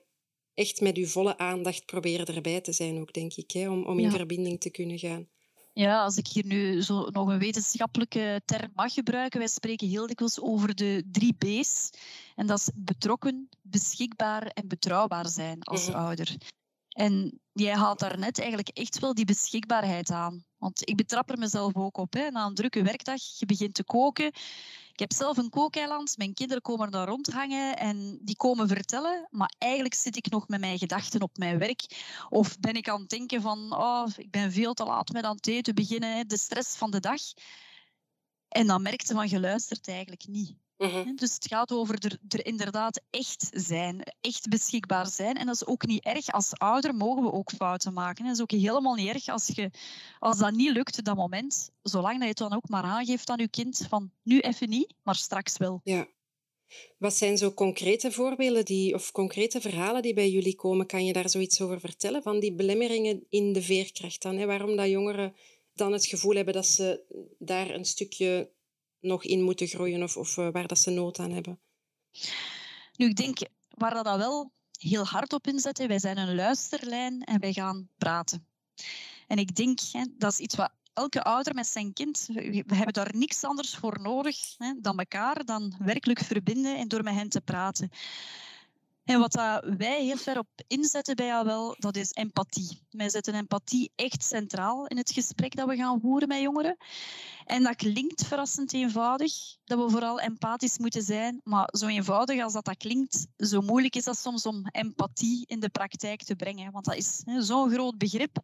echt 0.58 0.80
met 0.80 0.96
uw 0.96 1.06
volle 1.06 1.38
aandacht 1.38 1.86
proberen 1.86 2.26
erbij 2.26 2.60
te 2.60 2.72
zijn 2.72 3.00
ook, 3.00 3.12
denk 3.12 3.34
ik, 3.34 3.50
hè, 3.50 3.70
om, 3.70 3.84
om 3.84 3.98
in 3.98 4.10
verbinding 4.10 4.60
te 4.60 4.70
kunnen 4.70 4.98
gaan. 4.98 5.28
Ja, 5.72 6.02
als 6.02 6.16
ik 6.16 6.26
hier 6.26 6.46
nu 6.46 6.82
zo 6.82 7.08
nog 7.10 7.28
een 7.28 7.38
wetenschappelijke 7.38 8.42
term 8.44 8.70
mag 8.74 8.92
gebruiken, 8.92 9.38
wij 9.38 9.48
spreken 9.48 9.88
heel 9.88 10.06
dikwijls 10.06 10.40
over 10.40 10.74
de 10.74 11.02
drie 11.12 11.34
B's. 11.34 11.90
En 12.36 12.46
dat 12.46 12.58
is 12.58 12.70
betrokken, 12.74 13.48
beschikbaar 13.62 14.46
en 14.46 14.68
betrouwbaar 14.68 15.28
zijn 15.28 15.62
als 15.62 15.88
mhm. 15.88 15.96
ouder. 15.96 16.36
En 16.98 17.40
jij 17.52 17.74
haalt 17.74 17.98
daar 17.98 18.18
net 18.18 18.38
eigenlijk 18.38 18.68
echt 18.68 18.98
wel 18.98 19.14
die 19.14 19.24
beschikbaarheid 19.24 20.10
aan. 20.10 20.44
Want 20.56 20.88
ik 20.88 20.96
betrap 20.96 21.30
er 21.30 21.38
mezelf 21.38 21.74
ook 21.74 21.96
op. 21.96 22.12
Hè. 22.12 22.30
Na 22.30 22.46
een 22.46 22.54
drukke 22.54 22.82
werkdag, 22.82 23.20
je 23.36 23.46
begint 23.46 23.74
te 23.74 23.84
koken, 23.84 24.26
ik 24.92 24.98
heb 24.98 25.12
zelf 25.12 25.36
een 25.36 25.50
kookeiland. 25.50 26.16
Mijn 26.16 26.34
kinderen 26.34 26.62
komen 26.62 26.90
daar 26.90 27.08
rondhangen 27.08 27.76
en 27.76 28.18
die 28.22 28.36
komen 28.36 28.68
vertellen. 28.68 29.26
Maar 29.30 29.54
eigenlijk 29.58 29.94
zit 29.94 30.16
ik 30.16 30.30
nog 30.30 30.48
met 30.48 30.60
mijn 30.60 30.78
gedachten 30.78 31.22
op 31.22 31.36
mijn 31.36 31.58
werk. 31.58 31.84
Of 32.28 32.58
ben 32.58 32.74
ik 32.74 32.88
aan 32.88 33.00
het 33.00 33.10
denken 33.10 33.42
van, 33.42 33.72
oh, 33.72 34.06
ik 34.16 34.30
ben 34.30 34.52
veel 34.52 34.74
te 34.74 34.84
laat 34.84 35.12
met 35.12 35.24
aan 35.24 35.36
het 35.36 35.46
eten 35.46 35.74
beginnen. 35.74 36.28
De 36.28 36.38
stress 36.38 36.76
van 36.76 36.90
de 36.90 37.00
dag. 37.00 37.20
En 38.48 38.66
dan 38.66 38.82
merkte 38.82 39.14
van, 39.14 39.28
je 39.28 39.40
luistert 39.40 39.88
eigenlijk 39.88 40.26
niet. 40.26 40.56
Mhm. 40.78 41.14
Dus 41.14 41.34
het 41.34 41.46
gaat 41.46 41.72
over 41.72 42.04
er, 42.04 42.18
er, 42.28 42.46
inderdaad 42.46 43.00
echt 43.10 43.48
zijn, 43.50 44.02
echt 44.20 44.48
beschikbaar 44.48 45.06
zijn. 45.06 45.36
En 45.36 45.46
dat 45.46 45.54
is 45.54 45.66
ook 45.66 45.86
niet 45.86 46.04
erg. 46.04 46.32
Als 46.32 46.52
ouder 46.52 46.94
mogen 46.94 47.22
we 47.22 47.32
ook 47.32 47.50
fouten 47.50 47.92
maken. 47.92 48.24
Dat 48.24 48.34
is 48.34 48.40
ook 48.40 48.50
helemaal 48.50 48.94
niet 48.94 49.08
erg 49.08 49.28
als, 49.28 49.46
je, 49.46 49.70
als 50.18 50.38
dat 50.38 50.52
niet 50.52 50.70
lukt, 50.70 51.04
dat 51.04 51.16
moment. 51.16 51.70
Zolang 51.82 52.12
dat 52.12 52.22
je 52.22 52.28
het 52.28 52.36
dan 52.36 52.54
ook 52.54 52.68
maar 52.68 52.82
aangeeft 52.82 53.28
aan 53.30 53.38
je 53.38 53.48
kind 53.48 53.86
van 53.88 54.10
nu 54.22 54.40
even 54.40 54.68
niet, 54.68 54.94
maar 55.02 55.14
straks 55.14 55.56
wel. 55.56 55.80
Ja. 55.84 56.08
Wat 56.98 57.14
zijn 57.14 57.38
zo 57.38 57.52
concrete 57.52 58.12
voorbeelden 58.12 58.64
die, 58.64 58.94
of 58.94 59.12
concrete 59.12 59.60
verhalen 59.60 60.02
die 60.02 60.14
bij 60.14 60.30
jullie 60.30 60.54
komen? 60.54 60.86
Kan 60.86 61.04
je 61.04 61.12
daar 61.12 61.30
zoiets 61.30 61.60
over 61.60 61.80
vertellen? 61.80 62.22
Van 62.22 62.40
die 62.40 62.52
belemmeringen 62.52 63.26
in 63.28 63.52
de 63.52 63.62
veerkracht 63.62 64.22
dan? 64.22 64.36
Hè? 64.36 64.46
Waarom 64.46 64.76
dat 64.76 64.88
jongeren 64.88 65.34
dan 65.74 65.92
het 65.92 66.06
gevoel 66.06 66.34
hebben 66.34 66.54
dat 66.54 66.66
ze 66.66 67.00
daar 67.38 67.70
een 67.70 67.84
stukje 67.84 68.50
nog 69.00 69.24
in 69.24 69.42
moeten 69.42 69.66
groeien 69.66 70.02
of, 70.02 70.16
of 70.16 70.36
eh, 70.36 70.48
waar 70.52 70.66
dat 70.66 70.78
ze 70.78 70.90
nood 70.90 71.18
aan 71.18 71.30
hebben? 71.30 71.60
Nu, 72.96 73.06
ik 73.06 73.16
denk 73.16 73.38
waar 73.68 73.94
dat 73.94 74.16
wel 74.16 74.52
heel 74.78 75.04
hard 75.04 75.32
op 75.32 75.46
inzetten, 75.46 75.88
wij 75.88 75.98
zijn 75.98 76.18
een 76.18 76.34
luisterlijn 76.34 77.22
en 77.24 77.40
wij 77.40 77.52
gaan 77.52 77.88
praten. 77.96 78.46
En 79.26 79.38
ik 79.38 79.54
denk, 79.54 79.78
hè, 79.92 80.04
dat 80.16 80.32
is 80.32 80.38
iets 80.38 80.54
wat 80.56 80.72
elke 80.92 81.22
ouder 81.22 81.54
met 81.54 81.66
zijn 81.66 81.92
kind, 81.92 82.26
we 82.32 82.74
hebben 82.74 82.92
daar 82.92 83.16
niks 83.16 83.44
anders 83.44 83.74
voor 83.76 84.00
nodig 84.00 84.36
hè, 84.56 84.72
dan 84.80 84.98
elkaar, 84.98 85.44
dan 85.44 85.74
werkelijk 85.78 86.18
verbinden 86.18 86.76
en 86.76 86.88
door 86.88 87.02
met 87.02 87.14
hen 87.14 87.28
te 87.28 87.40
praten. 87.40 87.90
En 89.08 89.18
wat 89.18 89.34
wij 89.78 90.04
heel 90.04 90.16
ver 90.16 90.38
op 90.38 90.48
inzetten 90.66 91.16
bij 91.16 91.26
jou 91.26 91.44
wel, 91.44 91.76
dat 91.78 91.96
is 91.96 92.10
empathie. 92.12 92.82
Wij 92.90 93.08
zetten 93.08 93.34
empathie 93.34 93.92
echt 93.96 94.22
centraal 94.22 94.86
in 94.86 94.96
het 94.96 95.12
gesprek 95.12 95.56
dat 95.56 95.68
we 95.68 95.76
gaan 95.76 96.00
voeren 96.00 96.28
met 96.28 96.40
jongeren. 96.40 96.76
En 97.44 97.62
dat 97.62 97.76
klinkt 97.76 98.26
verrassend 98.26 98.72
eenvoudig, 98.72 99.32
dat 99.64 99.78
we 99.78 99.90
vooral 99.90 100.20
empathisch 100.20 100.78
moeten 100.78 101.02
zijn. 101.02 101.40
Maar 101.44 101.68
zo 101.72 101.86
eenvoudig 101.86 102.42
als 102.42 102.52
dat, 102.52 102.64
dat 102.64 102.76
klinkt, 102.76 103.26
zo 103.36 103.60
moeilijk 103.60 103.96
is 103.96 104.04
dat 104.04 104.18
soms 104.18 104.46
om 104.46 104.66
empathie 104.70 105.46
in 105.46 105.60
de 105.60 105.68
praktijk 105.68 106.22
te 106.22 106.36
brengen. 106.36 106.72
Want 106.72 106.84
dat 106.84 106.96
is 106.96 107.22
zo'n 107.38 107.70
groot 107.70 107.98
begrip. 107.98 108.36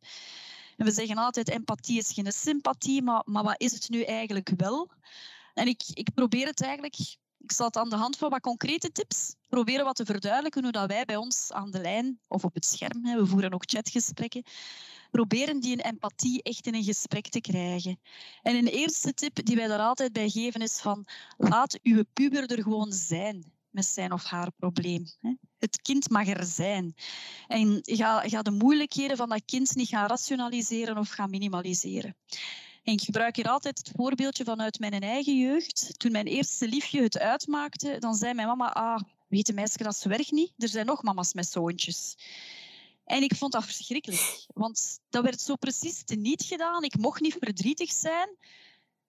En 0.76 0.84
we 0.84 0.92
zeggen 0.92 1.16
altijd, 1.16 1.48
empathie 1.48 1.98
is 1.98 2.12
geen 2.12 2.32
sympathie, 2.32 3.02
maar, 3.02 3.22
maar 3.24 3.44
wat 3.44 3.60
is 3.60 3.72
het 3.72 3.88
nu 3.88 4.02
eigenlijk 4.02 4.50
wel? 4.56 4.90
En 5.54 5.66
ik, 5.66 5.82
ik 5.92 6.14
probeer 6.14 6.46
het 6.46 6.62
eigenlijk 6.62 6.96
ik 7.44 7.52
zal 7.52 7.66
het 7.66 7.76
aan 7.76 7.88
de 7.88 7.96
hand 7.96 8.16
van 8.16 8.30
wat 8.30 8.40
concrete 8.40 8.92
tips 8.92 9.34
proberen 9.48 9.84
wat 9.84 9.96
te 9.96 10.04
verduidelijken 10.04 10.62
hoe 10.62 10.72
dat 10.72 10.88
wij 10.88 11.04
bij 11.04 11.16
ons 11.16 11.52
aan 11.52 11.70
de 11.70 11.80
lijn 11.80 12.20
of 12.28 12.44
op 12.44 12.54
het 12.54 12.64
scherm, 12.64 13.04
hè, 13.04 13.16
we 13.16 13.26
voeren 13.26 13.54
ook 13.54 13.62
chatgesprekken, 13.66 14.44
proberen 15.10 15.60
die 15.60 15.72
een 15.72 15.80
empathie 15.80 16.42
echt 16.42 16.66
in 16.66 16.74
een 16.74 16.84
gesprek 16.84 17.28
te 17.28 17.40
krijgen. 17.40 18.00
En 18.42 18.56
een 18.56 18.66
eerste 18.66 19.14
tip 19.14 19.44
die 19.44 19.56
wij 19.56 19.66
daar 19.66 19.78
altijd 19.78 20.12
bij 20.12 20.28
geven 20.28 20.60
is 20.60 20.80
van 20.80 21.06
laat 21.36 21.78
uw 21.82 22.02
puber 22.12 22.50
er 22.50 22.62
gewoon 22.62 22.92
zijn 22.92 23.52
met 23.70 23.86
zijn 23.86 24.12
of 24.12 24.24
haar 24.24 24.50
probleem. 24.56 25.06
Het 25.58 25.82
kind 25.82 26.10
mag 26.10 26.26
er 26.26 26.44
zijn. 26.44 26.94
En 27.46 27.78
ga, 27.82 28.28
ga 28.28 28.42
de 28.42 28.50
moeilijkheden 28.50 29.16
van 29.16 29.28
dat 29.28 29.42
kind 29.44 29.74
niet 29.74 29.88
gaan 29.88 30.08
rationaliseren 30.08 30.98
of 30.98 31.08
gaan 31.08 31.30
minimaliseren. 31.30 32.16
En 32.84 32.92
ik 32.92 33.00
gebruik 33.00 33.36
hier 33.36 33.48
altijd 33.48 33.78
het 33.78 33.92
voorbeeldje 33.96 34.44
vanuit 34.44 34.78
mijn 34.78 35.00
eigen 35.00 35.38
jeugd. 35.38 35.98
Toen 35.98 36.12
mijn 36.12 36.26
eerste 36.26 36.68
liefje 36.68 37.02
het 37.02 37.18
uitmaakte, 37.18 37.96
dan 37.98 38.14
zei 38.14 38.34
mijn 38.34 38.46
mama, 38.46 38.72
ah, 38.72 39.00
weet 39.28 39.46
de 39.46 39.52
meisje 39.52 39.82
dat 39.82 39.96
ze 39.96 40.08
werkt 40.08 40.30
niet? 40.30 40.52
Er 40.58 40.68
zijn 40.68 40.86
nog 40.86 41.02
mama's 41.02 41.34
met 41.34 41.46
zoontjes. 41.46 42.16
En 43.04 43.22
ik 43.22 43.34
vond 43.34 43.52
dat 43.52 43.64
verschrikkelijk, 43.64 44.46
want 44.54 45.00
dat 45.08 45.24
werd 45.24 45.40
zo 45.40 45.56
precies 45.56 46.02
niet 46.04 46.42
gedaan. 46.42 46.82
Ik 46.82 46.96
mocht 46.96 47.20
niet 47.20 47.36
verdrietig 47.40 47.92
zijn. 47.92 48.36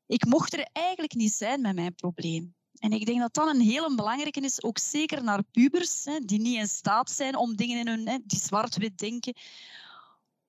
Ik 0.05 0.25
mocht 0.25 0.53
er 0.53 0.67
eigenlijk 0.71 1.13
niet 1.13 1.33
zijn 1.33 1.61
met 1.61 1.75
mijn 1.75 1.95
probleem. 1.95 2.55
En 2.79 2.91
ik 2.91 3.05
denk 3.05 3.19
dat 3.19 3.33
dat 3.33 3.47
een 3.47 3.61
heel 3.61 3.95
belangrijke 3.95 4.41
is, 4.41 4.63
ook 4.63 4.77
zeker 4.77 5.23
naar 5.23 5.43
pubers, 5.43 6.05
hè, 6.05 6.19
die 6.19 6.39
niet 6.39 6.57
in 6.57 6.67
staat 6.67 7.11
zijn 7.11 7.35
om 7.35 7.55
dingen 7.55 7.79
in 7.79 7.87
hun, 7.87 8.07
hè, 8.07 8.17
die 8.23 8.39
zwart-wit 8.39 8.97
denken, 8.97 9.35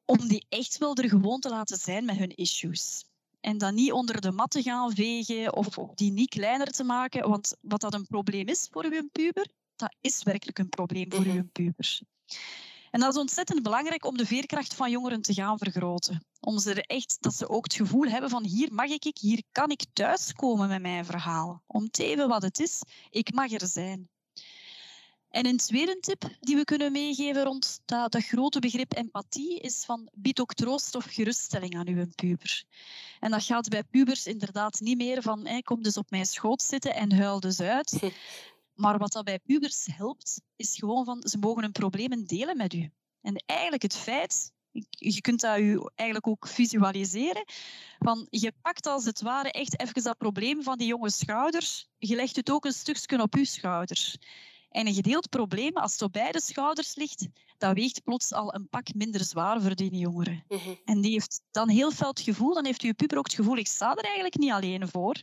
om 0.05 0.29
die 0.29 0.47
echt 0.49 0.79
wel 0.79 0.95
er 0.95 1.09
gewoon 1.09 1.41
te 1.41 1.49
laten 1.49 1.77
zijn 1.77 2.05
met 2.05 2.17
hun 2.17 2.35
issues. 2.35 3.05
En 3.47 3.59
dat 3.59 3.73
niet 3.73 3.93
onder 3.93 4.21
de 4.21 4.33
mat 4.33 4.51
te 4.51 4.63
gaan 4.63 4.95
vegen 4.95 5.57
of 5.57 5.69
die 5.95 6.13
niet 6.13 6.29
kleiner 6.29 6.67
te 6.67 6.85
maken. 6.85 7.29
Want 7.29 7.57
wat 7.61 7.81
dat 7.81 7.95
een 7.95 8.07
probleem 8.07 8.47
is 8.47 8.69
voor 8.71 8.85
uw 8.85 9.09
puber, 9.13 9.47
dat 9.77 9.95
is 10.01 10.23
werkelijk 10.23 10.59
een 10.59 10.69
probleem 10.69 11.13
voor 11.13 11.27
mm 11.27 11.37
uw 11.37 11.49
puber. 11.53 12.01
En 12.91 13.01
dat 13.01 13.15
is 13.15 13.21
ontzettend 13.21 13.63
belangrijk 13.63 14.05
om 14.05 14.17
de 14.17 14.27
veerkracht 14.27 14.75
van 14.75 14.91
jongeren 14.91 15.23
te 15.23 15.35
gaan 15.35 15.59
vergroten. 15.59 16.25
Om 16.41 16.59
ze 16.59 16.71
er 16.71 16.85
echt, 16.85 17.17
dat 17.21 17.35
ze 17.35 17.49
ook 17.49 17.65
het 17.65 17.75
gevoel 17.75 18.09
hebben 18.09 18.31
van 18.31 18.45
hier 18.45 18.73
mag 18.73 18.89
ik, 18.89 19.17
hier 19.21 19.43
kan 19.53 19.71
ik 19.71 19.85
thuiskomen 19.93 20.69
met 20.69 20.83
mijn 20.83 21.05
verhaal. 21.05 21.63
Om 21.67 21.91
te 21.91 22.05
even 22.05 22.29
wat 22.29 22.43
het 22.43 22.59
is, 22.59 22.83
ik 23.11 23.35
mag 23.35 23.51
er 23.51 23.67
zijn. 23.67 24.09
En 25.37 25.47
een 25.47 25.57
tweede 25.57 25.99
tip 26.01 26.29
die 26.41 26.57
we 26.57 26.65
kunnen 26.65 26.93
meegeven 26.93 27.43
rond 27.43 27.81
dat, 27.85 28.13
dat 28.13 28.25
grote 28.25 28.59
begrip 28.59 28.97
empathie 28.97 29.61
is 29.61 29.85
van 29.85 30.09
bied 30.13 30.41
ook 30.41 30.55
troost 30.55 30.95
of 30.95 31.05
geruststelling 31.05 31.77
aan 31.77 31.89
uw 31.89 32.07
puber. 32.15 32.65
En 33.21 33.31
dat 33.31 33.43
gaat 33.43 33.69
bij 33.69 33.85
pubers 33.85 34.27
inderdaad 34.27 34.81
niet 34.81 34.97
meer 34.97 35.23
van 35.23 35.47
hey, 35.47 35.63
kom 35.63 35.83
dus 35.83 35.97
op 35.97 36.11
mijn 36.11 36.27
schoot 36.27 36.63
zitten 36.63 36.95
en 36.95 37.13
huil 37.13 37.41
dus 37.41 37.61
uit. 37.61 38.01
Maar 38.75 38.99
wat 38.99 39.13
dat 39.13 39.25
bij 39.25 39.39
pubers 39.39 39.87
helpt, 39.91 40.41
is 40.57 40.77
gewoon 40.77 41.05
van 41.05 41.23
ze 41.29 41.39
mogen 41.39 41.63
hun 41.63 41.73
problemen 41.73 42.27
delen 42.27 42.57
met 42.57 42.75
u. 42.75 42.91
En 43.23 43.43
eigenlijk 43.47 43.83
het 43.83 43.97
feit, 43.97 44.53
je 44.91 45.21
kunt 45.21 45.41
dat 45.41 45.59
u 45.59 45.89
eigenlijk 45.95 46.27
ook 46.27 46.47
visualiseren, 46.49 47.45
van 47.99 48.27
je 48.31 48.53
pakt 48.63 48.87
als 48.87 49.05
het 49.05 49.21
ware 49.21 49.51
echt 49.51 49.81
even 49.81 50.03
dat 50.03 50.19
probleem 50.19 50.63
van 50.63 50.79
die 50.79 50.87
jonge 50.87 51.11
schouders, 51.11 51.89
je 51.99 52.15
legt 52.15 52.37
het 52.37 52.51
ook 52.51 52.65
een 52.65 52.73
stukje 52.73 53.23
op 53.23 53.35
uw 53.35 53.45
schouders. 53.45 54.17
En 54.77 54.87
een 54.87 54.95
gedeeld 54.95 55.29
probleem, 55.29 55.77
als 55.77 55.93
het 55.93 56.03
op 56.03 56.13
beide 56.13 56.41
schouders 56.41 56.95
ligt, 56.95 57.27
dat 57.59 57.75
weegt 57.75 58.03
plots 58.05 58.33
al 58.33 58.55
een 58.55 58.69
pak 58.69 58.95
minder 58.95 59.25
zwaar 59.25 59.63
voor 59.63 59.75
die 59.75 59.97
jongeren. 59.97 60.45
Mhm. 60.49 60.75
En 60.85 61.01
die 61.01 61.13
heeft 61.13 61.41
dan 61.51 61.69
heel 61.69 61.91
veel 61.91 62.09
het 62.09 62.21
gevoel, 62.21 62.55
dan 62.55 62.65
heeft 62.65 62.83
uw 62.83 62.95
puber 62.95 63.19
ook 63.19 63.25
het 63.25 63.35
gevoel, 63.35 63.57
ik 63.57 63.67
sta 63.67 63.95
er 63.95 64.05
eigenlijk 64.05 64.37
niet 64.37 64.51
alleen 64.51 64.89
voor. 64.89 65.21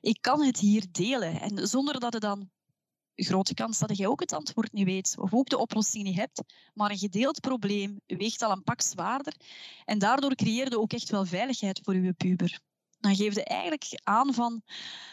Ik 0.00 0.18
kan 0.20 0.42
het 0.42 0.58
hier 0.58 0.84
delen. 0.90 1.40
En 1.40 1.68
zonder 1.68 2.00
dat 2.00 2.12
het 2.12 2.22
dan 2.22 2.50
grote 3.14 3.54
kans 3.54 3.78
dat 3.78 3.96
jij 3.96 4.06
ook 4.06 4.20
het 4.20 4.32
antwoord 4.32 4.72
niet 4.72 4.86
weet 4.86 5.14
of 5.18 5.34
ook 5.34 5.48
de 5.48 5.58
oplossing 5.58 6.04
niet 6.04 6.16
hebt. 6.16 6.42
Maar 6.74 6.90
een 6.90 6.98
gedeeld 6.98 7.40
probleem 7.40 8.00
weegt 8.06 8.42
al 8.42 8.50
een 8.50 8.64
pak 8.64 8.80
zwaarder. 8.80 9.34
En 9.84 9.98
daardoor 9.98 10.34
creëerde 10.34 10.80
ook 10.80 10.92
echt 10.92 11.10
wel 11.10 11.24
veiligheid 11.24 11.80
voor 11.82 11.94
uw 11.94 12.12
puber. 12.12 12.60
Dan 13.00 13.16
geef 13.16 13.34
je 13.34 13.44
eigenlijk 13.44 14.00
aan 14.04 14.34
van, 14.34 14.62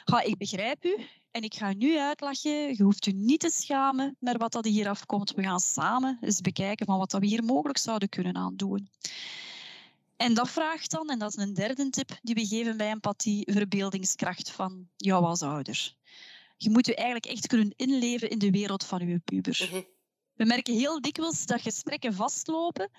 ga, 0.06 0.22
ik 0.22 0.38
begrijp 0.38 0.86
u 0.86 0.98
en 1.32 1.42
ik 1.42 1.54
ga 1.54 1.70
u 1.70 1.74
nu 1.74 2.00
uitlachen. 2.00 2.76
Je 2.76 2.84
hoeft 2.84 3.06
u 3.06 3.12
niet 3.12 3.40
te 3.40 3.50
schamen 3.50 4.16
naar 4.20 4.38
wat 4.38 4.52
dat 4.52 4.66
hier 4.66 4.90
afkomt. 4.90 5.32
We 5.32 5.44
gaan 5.44 5.60
samen 5.60 6.18
eens 6.22 6.42
bekijken 6.42 6.86
van 6.86 6.98
wat 6.98 7.12
we 7.12 7.26
hier 7.26 7.44
mogelijk 7.44 7.78
zouden 7.78 8.10
kunnen 8.10 8.36
aandoen. 8.36 8.90
En 10.18 10.34
dat 10.34 10.50
vraagt 10.50 10.92
dan, 10.92 11.10
en 11.10 11.20
dat 11.20 11.38
is 11.38 11.44
een 11.44 11.54
derde 11.54 11.90
tip 11.90 12.20
die 12.22 12.36
we 12.36 12.46
geven 12.46 12.78
bij 12.78 12.90
empathie, 12.90 13.52
verbeeldingskracht 13.52 14.52
van 14.52 14.88
jou 14.96 15.26
als 15.26 15.42
ouder. 15.42 15.96
Je 16.58 16.70
moet 16.70 16.86
je 16.86 16.96
eigenlijk 16.96 17.26
echt 17.26 17.48
kunnen 17.48 17.74
inleven 17.76 18.30
in 18.30 18.40
de 18.40 18.52
wereld 18.52 18.84
van 18.84 19.08
je 19.08 19.20
puber. 19.20 19.68
Mhm. 19.72 19.82
We 20.34 20.46
merken 20.46 20.74
heel 20.74 21.02
dikwijls 21.02 21.46
dat 21.46 21.62
gesprekken 21.62 22.14
vastlopen 22.14 22.90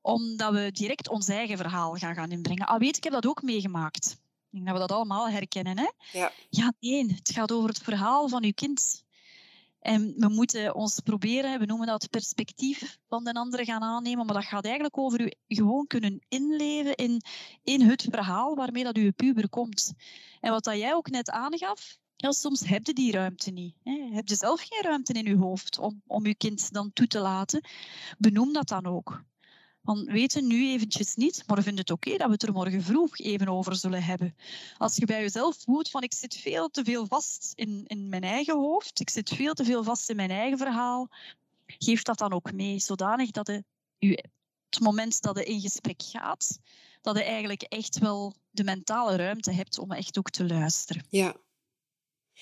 omdat 0.00 0.52
we 0.52 0.70
direct 0.72 1.08
ons 1.08 1.28
eigen 1.28 1.56
verhaal 1.56 1.94
gaan, 1.94 2.14
gaan 2.14 2.30
inbrengen. 2.30 2.66
Ah, 2.66 2.78
weet, 2.78 2.96
ik 2.96 3.04
heb 3.04 3.12
dat 3.12 3.26
ook 3.26 3.42
meegemaakt. 3.42 4.16
Ik 4.50 4.64
denk 4.64 4.66
dat 4.66 4.74
we 4.74 4.80
dat 4.80 4.92
allemaal 4.96 5.28
herkennen. 5.30 5.78
Hè? 5.78 5.90
Ja. 6.12 6.32
ja, 6.50 6.72
nee, 6.80 7.06
het 7.14 7.30
gaat 7.30 7.52
over 7.52 7.68
het 7.68 7.78
verhaal 7.78 8.28
van 8.28 8.44
uw 8.44 8.52
kind. 8.54 9.04
En 9.80 10.14
we 10.16 10.28
moeten 10.28 10.74
ons 10.74 11.00
proberen, 11.00 11.58
we 11.58 11.66
noemen 11.66 11.86
dat 11.86 12.02
het 12.02 12.10
perspectief 12.10 12.98
van 13.08 13.24
de 13.24 13.32
andere 13.32 13.64
gaan 13.64 13.82
aannemen, 13.82 14.26
maar 14.26 14.34
dat 14.34 14.44
gaat 14.44 14.64
eigenlijk 14.64 14.98
over 14.98 15.20
u 15.20 15.32
gewoon 15.46 15.86
kunnen 15.86 16.20
inleven 16.28 16.94
in, 16.94 17.22
in 17.62 17.80
het 17.80 18.06
verhaal 18.10 18.54
waarmee 18.54 18.84
dat 18.84 18.96
uw 18.96 19.12
puber 19.12 19.48
komt. 19.48 19.92
En 20.40 20.50
wat 20.50 20.64
dat 20.64 20.76
jij 20.76 20.94
ook 20.94 21.10
net 21.10 21.30
aangaf, 21.30 21.98
ja, 22.16 22.32
soms 22.32 22.68
heb 22.68 22.86
je 22.86 22.92
die 22.92 23.12
ruimte 23.12 23.50
niet. 23.50 23.74
Hè. 23.82 24.08
Heb 24.12 24.28
je 24.28 24.34
zelf 24.34 24.60
geen 24.60 24.82
ruimte 24.82 25.12
in 25.12 25.24
je 25.24 25.36
hoofd 25.36 25.78
om, 25.78 26.02
om 26.06 26.26
je 26.26 26.34
kind 26.34 26.72
dan 26.72 26.92
toe 26.92 27.06
te 27.06 27.18
laten? 27.18 27.64
Benoem 28.18 28.52
dat 28.52 28.68
dan 28.68 28.86
ook. 28.86 29.22
Want 29.88 30.08
weten 30.08 30.46
nu 30.46 30.70
eventjes 30.70 31.14
niet, 31.14 31.42
maar 31.46 31.62
vind 31.62 31.78
het 31.78 31.90
oké 31.90 32.16
dat 32.16 32.26
we 32.26 32.32
het 32.32 32.42
er 32.42 32.52
morgen 32.52 32.82
vroeg 32.82 33.18
even 33.18 33.48
over 33.48 33.76
zullen 33.76 34.02
hebben. 34.02 34.36
Als 34.78 34.96
je 34.96 35.06
bij 35.06 35.20
jezelf 35.20 35.56
voelt 35.56 35.90
van 35.90 36.02
ik 36.02 36.14
zit 36.14 36.36
veel 36.36 36.68
te 36.68 36.84
veel 36.84 37.06
vast 37.06 37.52
in, 37.54 37.84
in 37.86 38.08
mijn 38.08 38.22
eigen 38.22 38.56
hoofd, 38.56 39.00
ik 39.00 39.10
zit 39.10 39.28
veel 39.28 39.54
te 39.54 39.64
veel 39.64 39.84
vast 39.84 40.10
in 40.10 40.16
mijn 40.16 40.30
eigen 40.30 40.58
verhaal, 40.58 41.08
geef 41.66 42.02
dat 42.02 42.18
dan 42.18 42.32
ook 42.32 42.52
mee, 42.52 42.78
zodanig 42.78 43.30
dat 43.30 43.46
het 43.46 43.64
moment 44.80 45.22
dat 45.22 45.38
je 45.38 45.44
in 45.44 45.60
gesprek 45.60 46.02
gaat, 46.02 46.58
dat 47.02 47.16
je 47.16 47.24
eigenlijk 47.24 47.62
echt 47.62 47.98
wel 47.98 48.34
de 48.50 48.64
mentale 48.64 49.16
ruimte 49.16 49.52
hebt 49.52 49.78
om 49.78 49.92
echt 49.92 50.18
ook 50.18 50.30
te 50.30 50.46
luisteren. 50.46 51.06
Ja, 51.10 51.36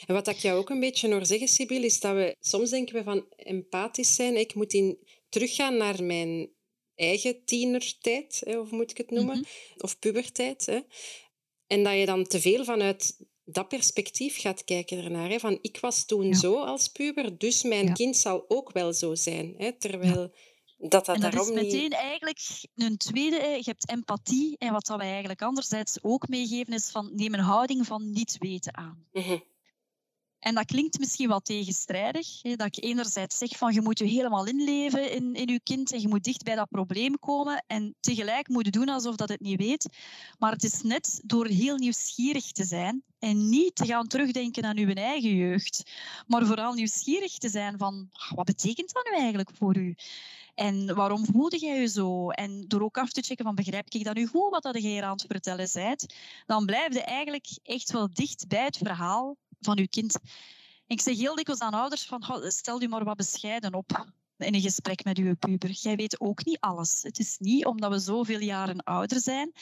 en 0.07 0.15
wat 0.15 0.29
ik 0.29 0.37
jou 0.37 0.59
ook 0.59 0.71
een 0.71 0.81
beetje 0.81 1.13
hoor 1.13 1.27
zeggen, 1.27 1.49
Sibyl, 1.49 1.83
is 1.83 2.01
dat 2.01 2.15
we 2.15 2.37
soms 2.41 2.71
denken 2.71 2.95
we 2.95 3.03
van 3.03 3.25
empathisch 3.37 4.15
zijn. 4.15 4.37
Ik 4.37 4.55
moet 4.55 4.73
in, 4.73 4.99
teruggaan 5.29 5.77
naar 5.77 6.03
mijn 6.03 6.55
eigen 6.97 7.45
tienertijd, 7.45 8.43
hè, 8.45 8.59
of 8.59 8.71
moet 8.71 8.91
ik 8.91 8.97
het 8.97 9.11
noemen, 9.11 9.39
mhm. 9.39 9.85
of 9.85 9.99
pubertijd. 9.99 10.67
Hè. 10.67 10.81
En 11.67 11.85
dat 11.85 11.95
je 11.99 12.07
dan 12.07 12.27
te 12.27 12.41
veel 12.41 12.65
vanuit 12.65 13.17
dat 13.45 13.69
perspectief 13.69 14.41
gaat 14.41 14.65
kijken 14.65 15.05
ernaar. 15.05 15.29
Hè, 15.29 15.39
van 15.39 15.59
ik 15.63 15.79
was 15.81 16.05
toen 16.05 16.35
zo 16.35 16.63
als 16.65 16.89
puber, 16.89 17.39
dus 17.39 17.63
mijn 17.63 17.93
kind 17.93 18.17
zal 18.17 18.45
ook 18.49 18.73
wel 18.73 18.93
zo 18.93 19.15
zijn. 19.15 19.55
Hè, 19.57 19.73
terwijl 19.73 20.35
dat 20.79 20.91
dat, 20.91 21.09
en 21.09 21.21
dat 21.21 21.33
daarom 21.33 21.57
is 21.57 21.63
meteen 21.63 21.91
eigenlijk 21.91 22.41
een 22.75 22.97
tweede. 22.97 23.37
Je 23.37 23.63
hebt 23.65 23.91
empathie. 23.91 24.59
En 24.59 24.73
wat 24.73 24.89
wij 24.89 25.11
eigenlijk 25.11 25.43
anderzijds 25.43 25.99
ook 26.03 26.29
meegeven 26.29 26.73
is 26.73 26.91
van 26.91 27.11
neem 27.15 27.35
een 27.35 27.41
houding 27.41 27.87
van 27.87 28.11
niet 28.11 28.37
weten 28.39 28.77
aan. 28.77 29.07
Mm 29.13 29.43
en 30.47 30.55
dat 30.55 30.65
klinkt 30.65 30.99
misschien 30.99 31.29
wat 31.29 31.45
tegenstrijdig. 31.45 32.43
Hè, 32.43 32.57
dat 32.57 32.67
ik 32.67 32.85
enerzijds 32.85 33.39
zeg 33.39 33.57
van 33.57 33.73
je 33.73 33.81
moet 33.81 33.99
je 33.99 34.05
helemaal 34.05 34.47
inleven 34.47 35.11
in, 35.11 35.35
in 35.35 35.47
je 35.47 35.61
kind 35.63 35.93
en 35.93 36.01
je 36.01 36.09
moet 36.09 36.25
dicht 36.25 36.43
bij 36.43 36.55
dat 36.55 36.69
probleem 36.69 37.19
komen. 37.19 37.65
En 37.67 37.95
tegelijk 38.01 38.49
moet 38.49 38.65
je 38.65 38.71
doen 38.71 38.89
alsof 38.89 39.17
dat 39.17 39.29
het 39.29 39.41
niet 39.41 39.59
weet. 39.59 39.89
Maar 40.39 40.53
het 40.53 40.65
is 40.65 40.83
net 40.83 41.21
door 41.25 41.47
heel 41.47 41.77
nieuwsgierig 41.77 42.53
te 42.53 42.65
zijn 42.65 43.03
en 43.19 43.49
niet 43.49 43.75
te 43.75 43.87
gaan 43.87 44.07
terugdenken 44.07 44.65
aan 44.65 44.79
uw 44.79 44.93
eigen 44.93 45.35
jeugd. 45.35 45.91
Maar 46.27 46.47
vooral 46.47 46.73
nieuwsgierig 46.73 47.39
te 47.39 47.49
zijn 47.49 47.79
van 47.79 48.09
ah, 48.13 48.33
wat 48.33 48.45
betekent 48.45 48.93
dat 48.93 49.09
nu 49.11 49.17
eigenlijk 49.17 49.51
voor 49.55 49.77
u? 49.77 49.95
En 50.55 50.95
waarom 50.95 51.25
voelde 51.25 51.59
jij 51.59 51.81
je 51.81 51.87
zo? 51.87 52.31
En 52.31 52.65
door 52.69 52.83
ook 52.83 52.99
af 52.99 53.13
te 53.13 53.23
checken 53.23 53.45
van 53.45 53.55
begrijp 53.55 53.87
ik 53.89 54.05
dat 54.05 54.15
nu 54.15 54.27
goed 54.27 54.51
wat 54.51 54.63
dat 54.63 54.75
je 54.75 54.89
hier 54.89 55.03
aan 55.03 55.13
het 55.13 55.25
vertellen 55.29 55.69
bent, 55.73 56.15
dan 56.47 56.67
blijf 56.67 56.93
je 56.93 57.03
eigenlijk 57.03 57.49
echt 57.63 57.93
wel 57.93 58.09
dicht 58.13 58.49
bij 58.49 58.65
het 58.65 58.77
verhaal 58.77 59.37
van 59.61 59.79
uw 59.79 59.87
kind. 59.91 60.19
ik 60.87 61.01
zeg 61.01 61.17
heel 61.17 61.35
dikwijls 61.35 61.61
aan 61.61 61.75
ouders 61.75 62.07
van, 62.07 62.23
stel 62.43 62.81
je 62.81 62.89
maar 62.89 63.05
wat 63.05 63.17
bescheiden 63.17 63.75
op 63.75 64.07
in 64.39 64.55
een 64.55 64.61
gesprek 64.61 65.05
met 65.05 65.19
uw 65.19 65.35
puber. 65.35 65.71
Jij 65.71 65.97
weet 65.97 66.21
ook 66.21 66.45
niet 66.45 66.61
alles. 66.61 67.03
Het 67.03 67.19
is 67.19 67.37
niet 67.39 67.65
omdat 67.65 67.91
we 67.91 67.99
zoveel 67.99 68.41
jaren 68.41 68.83
ouder 68.83 69.21
zijn 69.21 69.53